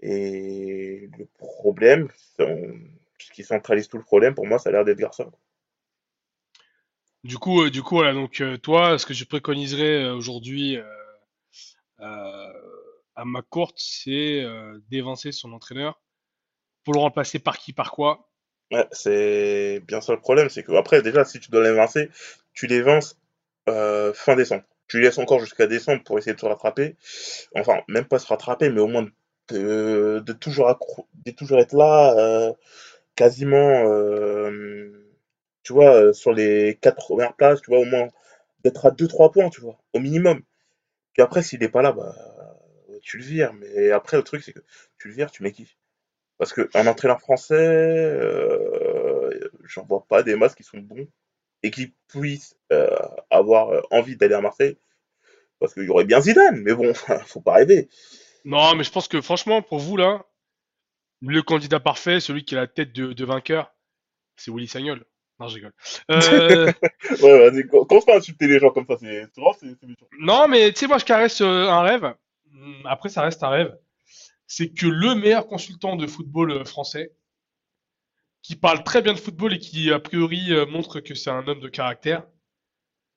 [0.00, 2.08] Et le problème,
[2.38, 5.32] ce qui centralise tout le problème, pour moi, ça a l'air d'être Garçon.
[7.24, 10.76] Du coup, euh, du coup, voilà, donc euh, toi, ce que je préconiserais euh, aujourd'hui
[10.76, 10.84] euh,
[12.00, 12.52] euh,
[13.16, 16.00] à ma courte, c'est euh, d'évincer son entraîneur
[16.84, 18.30] pour le remplacer par qui, par quoi?
[18.70, 22.08] Ouais, c'est bien ça le problème, c'est que après, déjà, si tu dois l'évincer,
[22.52, 23.18] tu l'évinces
[23.68, 24.64] euh, fin décembre.
[24.88, 26.96] Tu laisses encore jusqu'à décembre pour essayer de se rattraper.
[27.54, 29.06] Enfin, même pas se rattraper, mais au moins
[29.50, 32.52] de, toujours, être là, euh,
[33.16, 34.90] quasiment, euh,
[35.62, 38.08] tu vois, sur les quatre premières places, tu vois, au moins
[38.64, 40.42] d'être à deux trois points, tu vois, au minimum.
[41.14, 42.14] Puis après, s'il n'est pas là, bah,
[43.02, 43.52] tu le vires.
[43.54, 44.60] Mais après, le truc, c'est que
[44.98, 45.76] tu le vires, tu mets qui?
[46.38, 48.18] Parce qu'un entraîneur français,
[49.64, 51.08] j'en vois pas des masses qui sont bons
[51.62, 52.96] et qui puissent euh,
[53.30, 54.78] avoir euh, envie d'aller à Marseille.
[55.58, 56.92] Parce qu'il y aurait bien Zidane, mais bon,
[57.26, 57.88] faut pas rêver.
[58.44, 60.24] Non, mais je pense que franchement, pour vous là,
[61.20, 63.74] le candidat parfait, celui qui a la tête de, de vainqueur,
[64.36, 65.04] c'est Willy Sagnol.
[65.40, 65.72] Non, je rigole.
[66.10, 66.72] Euh,
[67.22, 69.28] Ouais, vas-y, com- commence pas à insulter les gens comme ça, c'est
[70.18, 72.14] non, mais tu sais, moi, je caresse euh, un rêve.
[72.84, 73.76] Après, ça reste un rêve.
[74.46, 77.12] C'est que le meilleur consultant de football français,
[78.42, 81.46] qui parle très bien de football et qui, a priori, euh, montre que c'est un
[81.46, 82.26] homme de caractère,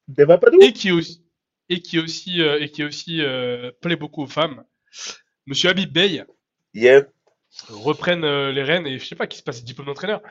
[0.07, 0.59] Deva Padou?
[0.61, 1.23] et qui aussi,
[1.69, 4.63] et qui aussi, euh, et qui aussi euh, plaît beaucoup aux femmes,
[5.45, 6.23] Monsieur Habib Bey,
[6.73, 7.01] Yeah.
[7.67, 10.21] reprenne euh, les rênes et je sais pas qui se passe diplôme d'entraîneur.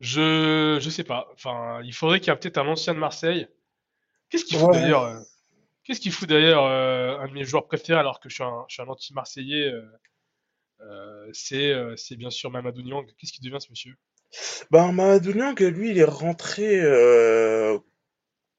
[0.00, 1.28] Je, je sais pas.
[1.34, 3.46] Enfin, il faudrait qu'il y ait peut-être un ancien de Marseille.
[4.28, 4.80] Qu'est-ce qu'il fout Ouais.
[4.80, 5.20] d'ailleurs euh,
[5.84, 8.88] Qu'est-ce qu'il fout d'ailleurs euh, un de mes joueurs préférés alors que je suis un,
[8.88, 9.72] anti-marseillais
[11.32, 13.06] c'est euh, c'est bien sûr Mamadou Niang.
[13.18, 13.94] Qu'est-ce qu'il devient ce monsieur?
[14.70, 17.78] Ben, Mamadou Niang, lui, il est rentré euh,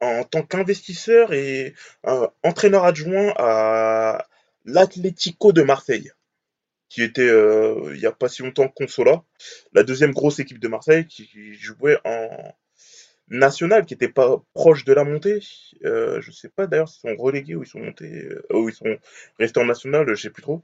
[0.01, 1.73] en tant qu'investisseur et
[2.07, 4.27] euh, entraîneur adjoint à
[4.65, 6.11] l'Atlético de Marseille,
[6.89, 9.23] qui était euh, il n'y a pas si longtemps Consola,
[9.73, 12.53] la deuxième grosse équipe de Marseille qui jouait en
[13.31, 15.39] national, qui était pas proche de la montée.
[15.85, 18.75] Euh, je sais pas d'ailleurs s'ils sont relégués ou ils sont montés, euh, ou ils
[18.75, 18.97] sont
[19.39, 20.61] restés en national, je sais plus trop.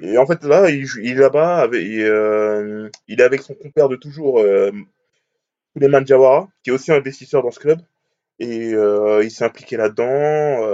[0.00, 3.96] Et en fait là, il, est là-bas, avec, euh, il est avec son compère de
[3.96, 4.70] toujours, euh,
[5.74, 7.80] Souleymane Diawara, qui est aussi investisseur dans ce club.
[8.40, 10.66] Et il s'est impliqué là-dedans,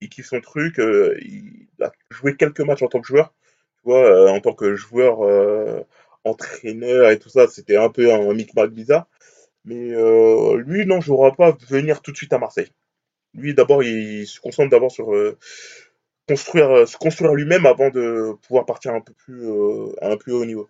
[0.00, 3.34] il kiffe son truc, il a joué quelques matchs en tant que joueur,
[3.76, 5.20] tu vois, en tant que joueur,
[6.24, 9.06] entraîneur et tout ça, c'était un peu un micmac bizarre.
[9.64, 12.70] Mais euh, lui, non, je ne vois pas venir tout de suite à Marseille.
[13.34, 15.38] Lui, d'abord, il se concentre d'abord sur euh,
[16.26, 19.46] construire, euh, se construire lui-même avant de pouvoir partir un peu plus,
[20.00, 20.68] à un plus haut niveau.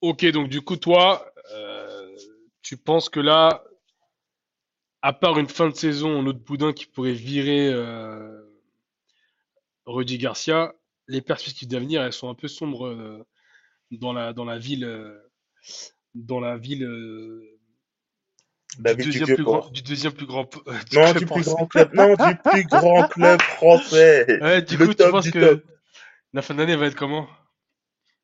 [0.00, 1.32] Ok, donc du coup toi,
[2.62, 3.64] tu penses que là,
[5.02, 7.72] à part une fin de saison, l'autre boudin qui pourrait virer
[9.84, 10.74] Rudy Garcia,
[11.06, 13.24] les perspectives d'avenir, elles sont un peu sombres
[13.90, 14.84] dans la, dans la ville,
[16.16, 17.58] dans la ville euh,
[18.78, 19.70] La du ville du deuxième plus grand, port.
[19.72, 21.54] du deuxième plus grand euh, du Non, club du plus français.
[21.54, 21.94] grand club.
[21.94, 24.26] Non, du plus grand club français.
[24.40, 25.64] Ouais, du Le coup, tu penses que top.
[26.32, 27.28] la fin d'année va être comment?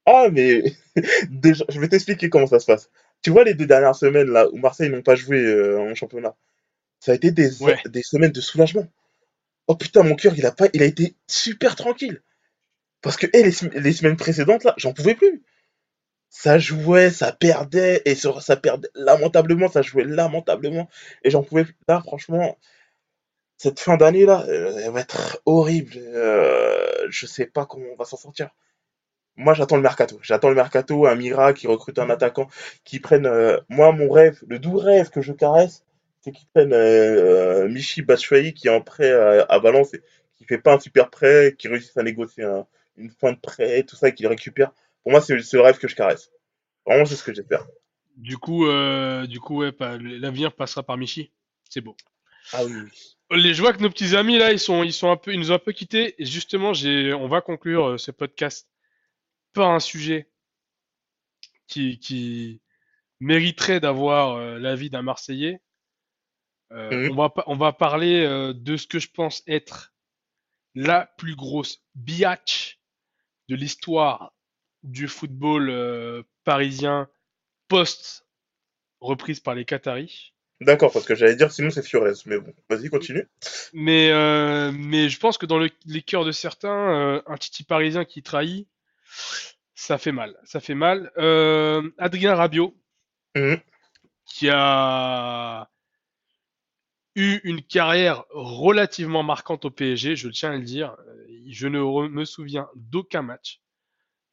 [0.07, 0.64] Ah, mais
[1.30, 2.90] déjà, je vais t'expliquer comment ça se passe.
[3.22, 6.34] Tu vois, les deux dernières semaines là où Marseille n'ont pas joué euh, en championnat,
[7.01, 7.78] ça a été des, Ouais.
[7.86, 8.88] des semaines de soulagement.
[9.68, 12.22] Oh putain, mon cœur, il a pas, il a été super tranquille.
[13.03, 15.41] Parce que eh, les, les semaines précédentes là, j'en pouvais plus.
[16.33, 20.89] Ça jouait, ça perdait, et ça, perdait lamentablement, ça jouait lamentablement,
[21.22, 21.76] et j'en pouvais plus.
[21.89, 22.59] Là, franchement,
[23.57, 25.93] cette fin d'année là, euh, elle va être horrible.
[25.99, 28.51] Euh, je sais pas comment on va s'en sortir.
[29.37, 30.18] Moi, j'attends le mercato.
[30.22, 32.49] J'attends le mercato, un Mira qui recrute un attaquant,
[32.85, 33.26] qui prenne.
[33.26, 35.85] euh, moi, mon rêve, le doux rêve que je caresse,
[36.22, 40.03] c'est qu'ils prennent euh, Michi Batshuayi qui est en prêt à, Valence et
[40.39, 42.66] qui fait pas un super prêt, qui réussisse à négocier un-
[42.99, 44.72] une fin de prêt, tout ça, et qu'il récupère.
[45.03, 46.30] Pour moi, c'est le rêve que je caresse.
[46.86, 47.66] Vraiment, c'est ce que j'espère.
[48.16, 51.32] Du coup, euh, du coup, ouais, pas- l'avenir passera par Michi.
[51.68, 51.96] C'est beau.
[52.53, 52.72] Ah oui.
[53.30, 55.38] Les, je vois que nos petits amis là, ils sont, ils sont un peu, ils
[55.40, 56.14] nous ont un peu quittés.
[56.20, 58.68] Et justement, j'ai, on va conclure euh, ce podcast
[59.55, 60.28] par un sujet
[61.66, 62.61] qui, qui
[63.20, 65.61] mériterait d'avoir euh, l'avis d'un Marseillais.
[66.70, 67.11] Mhm.
[67.11, 68.24] on va, pa- on va parler
[68.55, 69.92] de ce que je pense être
[70.74, 72.80] la plus grosse biatch
[73.50, 74.32] de l'histoire
[74.83, 77.09] du football euh, parisien
[77.68, 78.26] post
[79.01, 80.33] reprise par les Qataris.
[80.61, 83.26] D'accord, parce que j'allais dire sinon c'est Fiorez, mais bon, vas-y, continue.
[83.72, 87.64] Mais, euh, mais je pense que dans le- les cœurs de certains, euh, un Titi
[87.64, 88.68] parisien qui trahit,
[89.74, 90.37] ça fait mal.
[90.45, 91.11] Ça fait mal.
[91.18, 92.76] Euh, Adrien Rabiot,
[93.35, 93.61] Mhm.
[94.24, 95.68] qui a
[97.16, 100.97] eu une carrière relativement marquante au PSG, je tiens à le dire.
[101.49, 103.61] Je ne me souviens d'aucun match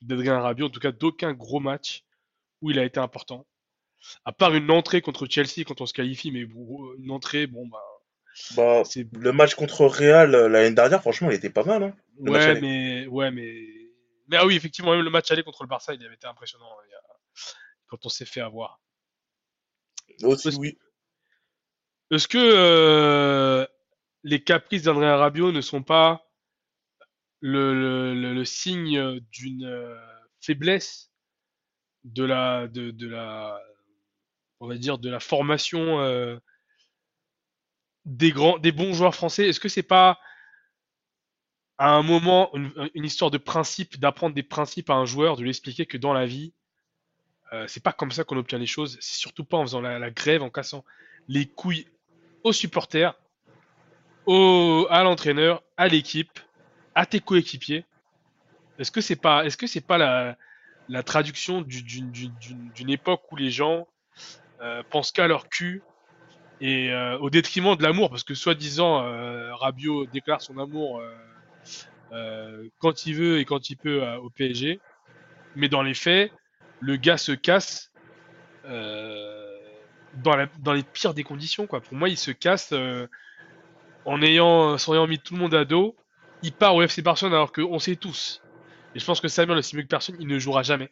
[0.02, 2.04] d'Adrien Rabiot, en tout cas d'aucun gros match
[2.62, 3.46] où il a été important.
[4.26, 7.68] À part une entrée contre Chelsea quand on se qualifie, mais bon, une entrée, bon
[7.68, 7.84] bah
[8.56, 8.84] Bah,
[9.14, 11.96] le match contre Real euh, l'année dernière, franchement, il était pas mal, hein.
[12.18, 13.66] Ouais, mais ouais, mais
[14.28, 16.70] mais ah oui, effectivement, même le match aller contre le Barça, il avait été impressionnant
[16.70, 17.16] hein, a-
[17.88, 18.80] quand on s'est fait avoir.
[20.24, 20.78] Aussi, oui.
[22.12, 23.66] Est-ce que euh,
[24.24, 26.29] les caprices d'Adrien Rabiot ne sont pas
[27.42, 29.96] le, signe d'une euh,
[30.42, 31.12] faiblesse
[32.04, 33.62] de la de, la
[34.60, 36.38] on va dire de la formation euh,
[38.06, 40.20] des grands des bons joueurs français Est-ce que c'est pas
[41.78, 45.50] à un moment une, histoire de principe, d'apprendre des principes à un joueur, de lui
[45.50, 46.54] expliquer que dans la vie,
[47.54, 48.98] euh, c'est pas comme ça qu'on obtient les choses.
[49.00, 50.84] C'est surtout pas en faisant la, grève, en cassant
[51.30, 51.88] les couilles
[52.44, 53.16] aux supporters,
[54.26, 56.40] au, à l'entraîneur, à l'équipe,
[56.96, 57.86] à tes coéquipiers.
[58.78, 60.38] Est-ce que c'est pas, est-ce que c'est pas la,
[60.88, 63.88] la traduction du- d'une époque où les gens
[64.62, 65.82] euh, pensent qu'à leur cul
[66.62, 71.16] et euh, au détriment de l'amour, parce que soi-disant euh, Rabiot déclare son amour euh,
[72.12, 74.80] euh, quand il veut et quand il peut euh, au PSG,
[75.56, 76.32] mais dans les faits,
[76.82, 77.92] le gars se casse
[78.64, 81.66] dans, la- dans les pires des conditions.
[81.68, 81.82] Quoi.
[81.82, 82.74] Pour moi, il se casse
[84.06, 85.96] en ayant, en ayant mis tout le monde à dos.
[86.42, 88.42] Il part au FC Barcelone alors qu'on sait tous.
[88.96, 90.92] Et je pense que Samuel le sait mieux que personne, il ne jouera jamais.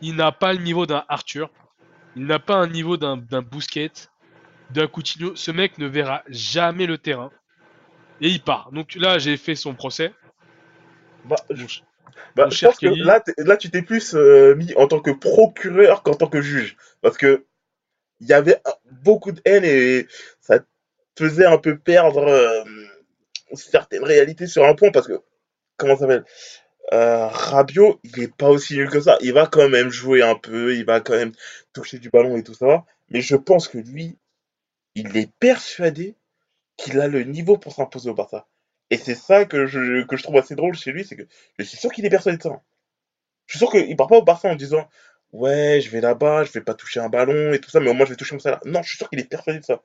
[0.00, 1.50] Il n'a pas le niveau d'un Arthur.
[2.16, 3.92] Il n'a pas un niveau d'un d'un Bousquet,
[4.70, 5.36] d'un Coutinho.
[5.36, 7.30] Ce mec ne verra jamais le terrain.
[8.20, 8.70] Et il part.
[8.72, 10.12] Donc là, j'ai fait son procès.
[11.24, 11.66] Bah, je,
[12.36, 16.02] bah, je pense que là, là tu t'es plus euh, mis en tant que procureur
[16.02, 16.76] qu'en tant que juge.
[17.00, 17.46] Parce que
[18.20, 20.06] il y avait un- beaucoup de haine et
[20.40, 20.66] ça te
[21.18, 22.64] faisait un peu perdre euh,
[23.54, 24.90] certaines réalités sur un point.
[24.90, 25.20] Parce que,
[25.76, 26.24] comment ça s'appelle
[26.92, 29.16] euh, Rabiot, il est pas aussi nul que ça.
[29.20, 31.32] Il va quand même jouer un peu, il va quand même
[31.72, 32.84] toucher du ballon et tout ça.
[33.10, 34.18] Mais je pense que lui,
[34.94, 36.16] il est persuadé
[36.76, 38.46] qu'il a le niveau pour s'imposer au Barça.
[38.90, 41.26] Et c'est ça que je, que je trouve assez drôle chez lui, c'est que
[41.58, 42.60] je suis sûr qu'il est persuadé de ça.
[43.46, 44.88] Je suis sûr qu'il part pas au Barça en disant
[45.32, 47.94] Ouais, je vais là-bas, je vais pas toucher un ballon et tout ça, mais au
[47.94, 48.60] moins je vais toucher mon salaire.
[48.66, 49.82] Non, je suis sûr qu'il est persuadé de ça.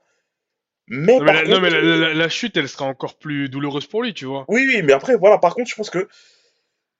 [0.88, 3.50] Mais Non mais, la, non, mais contre, la, la- la chute, elle sera encore plus
[3.50, 4.50] douloureuse pour lui, tu vois.
[4.50, 6.08] oui, oui, mais après, voilà, par contre, je pense que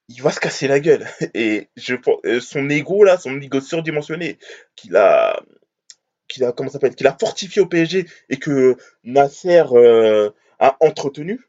[0.10, 1.08] il va se casser la gueule.
[1.34, 4.38] Et je euh, son ego, là, son ego surdimensionné,
[4.76, 5.42] qu'il a,
[6.28, 10.78] qu'il a, comment ça s'appelle, qu'il a fortifié au PSG et que Nasser euh, a
[10.82, 11.42] entretenu,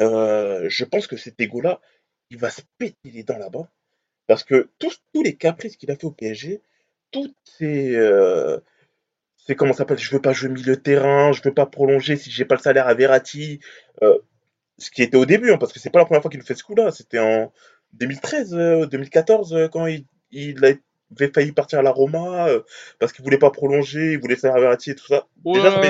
[0.00, 1.80] euh, je pense que cet ego-là,
[2.30, 3.68] il va se péter les dents là-bas.
[4.26, 6.62] Parce que tous, tous les caprices qu'il a fait au PSG,
[7.12, 8.58] toutes ces, euh,
[9.48, 12.16] c'est comment ça s'appelle, je veux pas jouer milieu de terrain, je veux pas prolonger
[12.16, 13.60] si j'ai pas le salaire à Verratti.
[14.02, 14.18] euh,
[14.76, 16.54] ce qui était au début, hein, parce que c'est pas la première fois qu'il fait
[16.54, 16.92] ce coup-là.
[16.92, 17.52] C'était en
[17.94, 22.60] 2013, euh, 2014, euh, quand il, il avait failli partir à la Roma, euh,
[23.00, 25.26] parce qu'il voulait pas prolonger, il voulait faire Verratti et tout ça.
[25.54, 25.80] Déjà,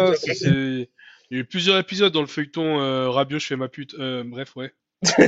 [0.50, 0.86] Il
[1.32, 3.94] y a eu plusieurs épisodes dans le feuilleton Rabiot, je fais ma pute.
[3.98, 4.72] Bref, ouais.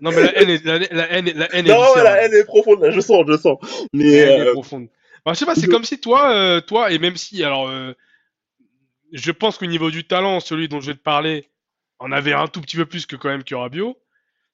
[0.00, 2.04] Non, mais la haine est, la, la haine, est- la haine est Non, viscérale.
[2.04, 3.58] la haine est profonde, là, je sens, je sens.
[3.62, 4.88] La Mais haine est profonde.
[5.26, 7.92] Bah, je sais pas, c'est comme si toi, euh, toi, et même si, alors, euh,
[9.12, 11.50] je pense qu'au niveau du talent, celui dont je vais te parler,
[11.98, 14.00] en avait un tout petit peu plus que quand même que Rabiot.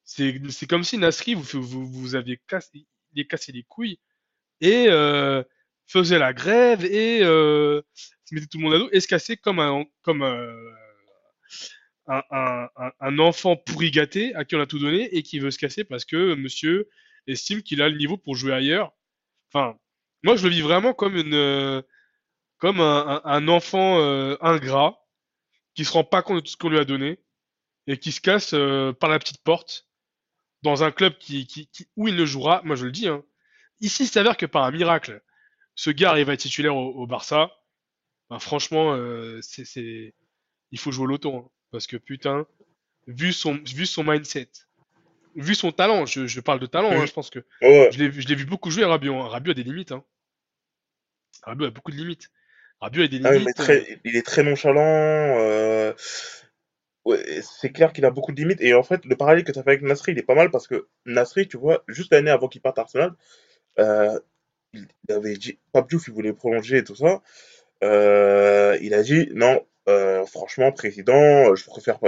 [0.03, 3.99] C'est, comme si Nasri, vous, vous, vous aviez cassé, il est cassé les couilles
[4.61, 5.43] et euh,
[5.85, 7.83] faisait la grève et se
[8.31, 10.55] mettait tout le monde à dos et se cassait comme un, comme un,
[12.07, 15.51] un, un, un enfant pourri gâté à qui on a tout donné et qui veut
[15.51, 16.89] se casser parce que monsieur
[17.27, 18.91] estime qu'il a le niveau pour jouer ailleurs.
[19.53, 19.77] Enfin,
[20.23, 21.81] moi je le vis vraiment comme une, euh,
[22.57, 24.97] comme un, enfant euh, ingrat
[25.75, 27.19] qui se rend pas compte de tout ce qu'on lui a donné
[27.87, 29.87] et qui se casse euh, par la petite porte
[30.61, 32.61] dans un club qui, qui, qui- où il ne jouera.
[32.63, 33.07] Moi je le dis.
[33.07, 33.23] Hein.
[33.81, 35.21] Ici, il s'avère que par un miracle,
[35.75, 37.51] ce gars arrive à être titulaire au, au Barça.
[38.29, 40.13] Ben, franchement, euh, c'est,
[40.71, 41.35] il faut jouer au loto.
[41.35, 41.49] hein.
[41.71, 42.45] parce que putain,
[43.07, 44.49] vu son, vu son mindset,
[45.35, 47.07] vu son talent, je, je parle de talent, hein, Mhm.
[47.07, 49.15] je pense que ouais, je l'ai, vu- beaucoup jouer Rabiot.
[49.17, 49.27] Hein.
[49.27, 49.91] Rabiot a des limites.
[49.91, 50.05] Hein.
[51.41, 52.29] Rabiot a beaucoup de limites.
[52.79, 53.45] Rabiot a des Ah oui, limites.
[53.45, 54.81] mais euh, très, il est très nonchalant.
[55.39, 55.93] euh,
[57.05, 58.61] ouais, c'est clair qu'il a beaucoup de limites.
[58.61, 60.51] Et en fait, le parallèle que tu as fait avec Nasri, il est pas mal
[60.51, 63.13] parce que Nasri, tu vois, juste l'année avant qu'il parte à Arsenal,
[63.79, 64.19] euh,
[64.73, 67.21] il avait dit, Pape Diouf, il voulait prolonger et tout ça.
[67.83, 71.99] Euh, il a dit, non, euh, franchement, président, je préfère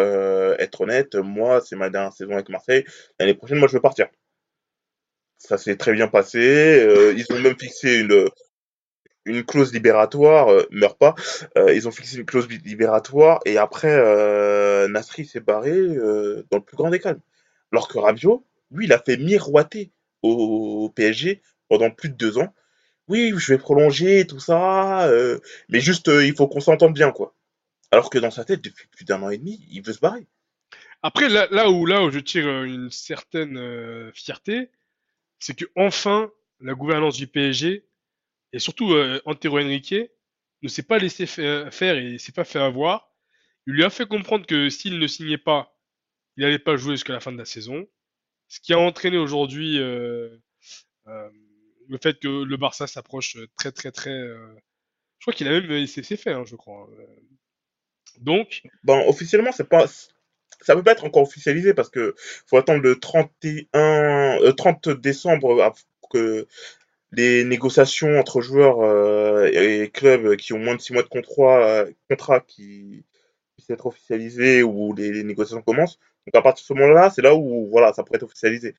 [0.59, 1.15] être honnête.
[1.15, 2.85] Moi, c'est ma dernière saison avec Marseille.
[3.19, 4.07] L'année prochaine, moi, je veux partir.
[5.37, 7.13] Ça s'est très bien passé.
[7.17, 8.27] ils ont même fixé une,
[9.25, 11.15] une clause libératoire, euh, meurt pas.
[11.57, 16.57] Euh, ils ont fixé une clause libératoire et après euh, Nasri s'est barré euh, dans
[16.57, 17.19] le plus grand des calmes.
[17.71, 22.53] Alors que Rabiot, lui, il a fait miroiter au, PSG pendant plus de deux ans.
[23.07, 27.35] Oui, je vais prolonger tout ça, euh, mais juste il faut qu'on s'entende bien quoi.
[27.91, 30.25] Alors que dans sa tête, depuis plus d'un an et demi, il veut se barrer.
[31.03, 34.69] Après, là, là où là où je tire une certaine fierté,
[35.37, 37.85] c'est que enfin la gouvernance du PSG
[38.53, 39.95] et surtout euh, Antero Henrique
[40.61, 43.09] ne s'est pas laissé fa- faire et s'est pas fait avoir.
[43.67, 45.75] Il lui a fait comprendre que s'il ne signait pas,
[46.37, 47.87] il n'allait pas jouer jusqu'à la fin de la saison.
[48.49, 50.37] Ce qui a entraîné aujourd'hui euh,
[51.07, 51.29] euh,
[51.89, 54.11] le fait que le Barça s'approche très très très.
[54.11, 54.55] euh,
[55.19, 56.89] Je crois qu'il a même c'est fait, hein, je crois.
[58.19, 62.15] Donc, Ben, officiellement, c'est pas, ça peut pas être encore officialisé parce que
[62.47, 65.73] faut attendre le 31, euh, 30 décembre
[66.11, 66.47] que
[67.15, 71.63] les négociations entre joueurs euh, et clubs qui ont moins de 6 mois de contrat,
[71.63, 71.91] euh,
[72.47, 73.03] qui
[73.55, 75.99] puissent être officialisés ou les, négociations commencent.
[76.27, 78.75] Donc à partir de ce moment-là, c'est là où voilà, ça pourrait être officialisé.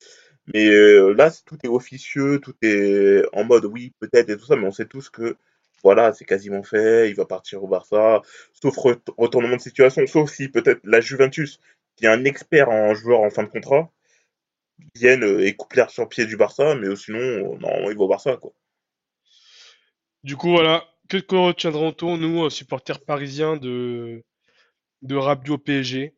[0.54, 4.56] Mais euh, là, tout est officieux, tout est en mode oui, peut-être et tout ça,
[4.56, 5.36] mais on sait tous que
[5.82, 8.22] voilà, c'est quasiment fait, il va partir au Barça,
[8.52, 11.60] sauf re- retournement de situation, sauf si peut-être la Juventus,
[11.96, 13.90] qui est un expert en joueurs en fin de contrat,
[14.94, 18.04] viennent euh, et coupent l'air sur pied du Barça, mais sinon, euh, normalement, il va
[18.04, 18.52] au Barça, quoi.
[20.22, 20.84] du coup, voilà.
[21.08, 24.24] Que que retiendrons-nous, nous, euh, supporters parisiens de,
[25.02, 26.16] de Rabiot PSG?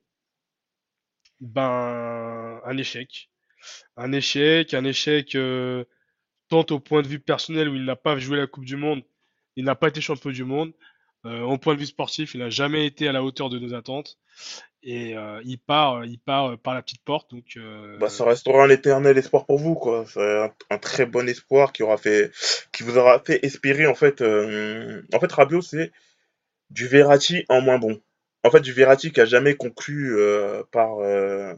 [1.41, 3.31] Ben, un échec.
[3.97, 5.37] Un échec, un échec
[6.49, 9.03] tant au point de vue personnel où il n'a pas joué la Coupe du Monde,
[9.57, 10.73] il n'a pas été champion du monde.
[11.25, 14.19] Au point de vue sportif, il n'a jamais été à la hauteur de nos attentes.
[14.83, 17.35] Et euh, il part, il part euh, par la petite porte.
[17.57, 20.05] Euh, Bah, ça restera un éternel espoir pour vous, quoi.
[20.07, 22.31] C'est un, très bon espoir qui aura fait,
[22.73, 24.21] qui vous aura fait espérer, en fait.
[24.23, 25.93] euh, En fait, Rabiot, c'est
[26.71, 28.01] du Verratti en moins bon.
[28.45, 31.55] En fait, du Verratti qui a jamais conclu euh, par euh,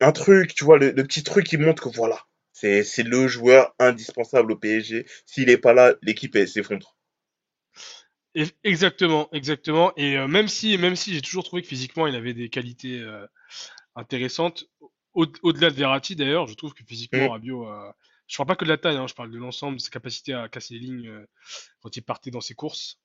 [0.00, 2.18] un, truc, tu vois, le, petit truc qui montre que voilà,
[2.52, 5.06] c'est le joueur indispensable au PSG.
[5.26, 6.96] S'il est pas là, l'équipe s'effondre.
[8.64, 9.92] Exactement, exactement.
[9.96, 12.98] Et euh, même si, même si j'ai toujours trouvé que physiquement il avait des qualités
[12.98, 13.26] euh,
[13.94, 14.64] intéressantes,
[15.14, 17.30] au- au-delà de Verratti d'ailleurs, je trouve que physiquement Mm.
[17.32, 17.92] Rabiot, euh,
[18.28, 20.32] je parle pas que de la taille, hein, je parle de l'ensemble, de sa capacité
[20.32, 21.26] à casser les lignes euh,
[21.82, 22.98] quand il partait dans ses courses.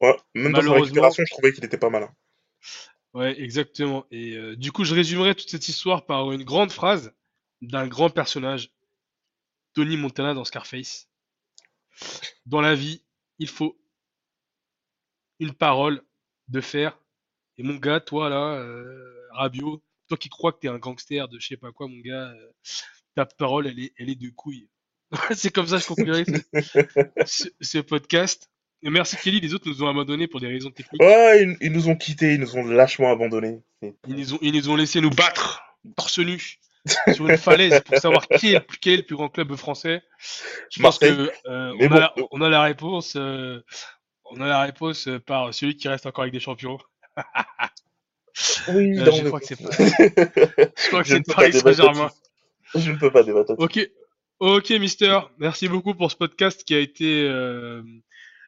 [0.00, 2.04] Ouais, même dans sa Malheureusement, récupération, je trouvais qu'il était pas mal.
[2.04, 2.14] hein.
[3.14, 4.06] ouais, exactement.
[4.10, 7.12] Et euh, du coup, je résumerai toute cette histoire par une grande phrase
[7.60, 8.70] d'un grand personnage,
[9.74, 11.08] Tony Montana dans Scarface.
[12.46, 13.02] Dans la vie,
[13.38, 13.76] il faut
[15.40, 16.02] une parole
[16.48, 16.98] de fer.
[17.58, 21.38] Et mon gars, toi là, euh, Rabiot, toi qui crois que t'es un gangster de
[21.38, 22.52] je sais pas quoi, mon gars, euh,
[23.14, 24.68] ta parole, elle est, elle est de couille.
[25.34, 26.24] C'est comme ça que je conclurai
[27.60, 28.50] ce, podcast.
[28.82, 31.02] Et merci Kelly, les autres nous ont abandonnés pour des raisons techniques.
[31.02, 33.60] Ouais, ils, ils nous ont quittés, ils nous ont lâchement abandonnés.
[33.82, 35.62] Ils nous ont, ils nous ont laissé nous battre,
[35.96, 36.58] torse nu,
[37.14, 40.02] sur une falaise pour savoir qui est, quel est le plus grand club français.
[40.70, 43.16] Je pense que euh, on, bon, a la, on a la réponse.
[43.16, 43.60] euh,
[44.30, 46.78] on a la réponse euh, par celui qui reste encore avec des champions.
[48.68, 52.10] Oui, Euh, non, je crois c'est Je crois que Je c'est Paris Saint-Germain.
[52.74, 53.54] Je ne peux pas débattre.
[53.58, 53.80] Ok,
[54.38, 55.18] ok, Mister.
[55.38, 57.82] Merci beaucoup pour ce podcast qui a été euh,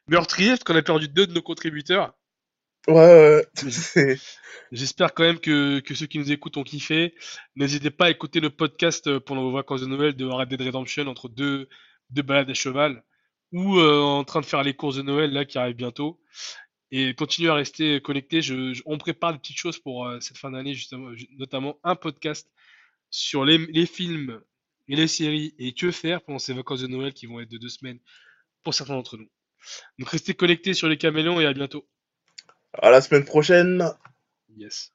[0.07, 2.13] meurtrier parce qu'on a perdu deux de nos contributeurs.
[2.87, 3.45] Ouais, ouais,
[4.71, 7.13] J'espère quand même que, que ceux qui nous écoutent ont kiffé.
[7.55, 10.61] N'hésitez pas à écouter le podcast euh, pendant vos vacances de Noël de Red Dead
[10.61, 11.67] Redemption entre deux,
[12.09, 13.03] deux balades à cheval
[13.51, 16.19] ou euh, en train de faire les courses de Noël là qui arrivent bientôt.
[16.91, 18.41] Et continuez à rester connectés.
[18.41, 21.77] Je, je- on prépare des petites choses pour euh, cette fin d'année, justement, ju- notamment
[21.83, 22.49] un podcast
[23.09, 24.41] sur les, les films
[24.87, 27.57] et les séries et que faire pendant ces vacances de Noël qui vont être de
[27.57, 27.99] deux semaines
[28.63, 29.29] pour certains d'entre nous.
[29.99, 31.87] Donc restez connectés sur les caméléons et à bientôt.
[32.73, 33.89] À la semaine prochaine.
[34.55, 34.91] Yes.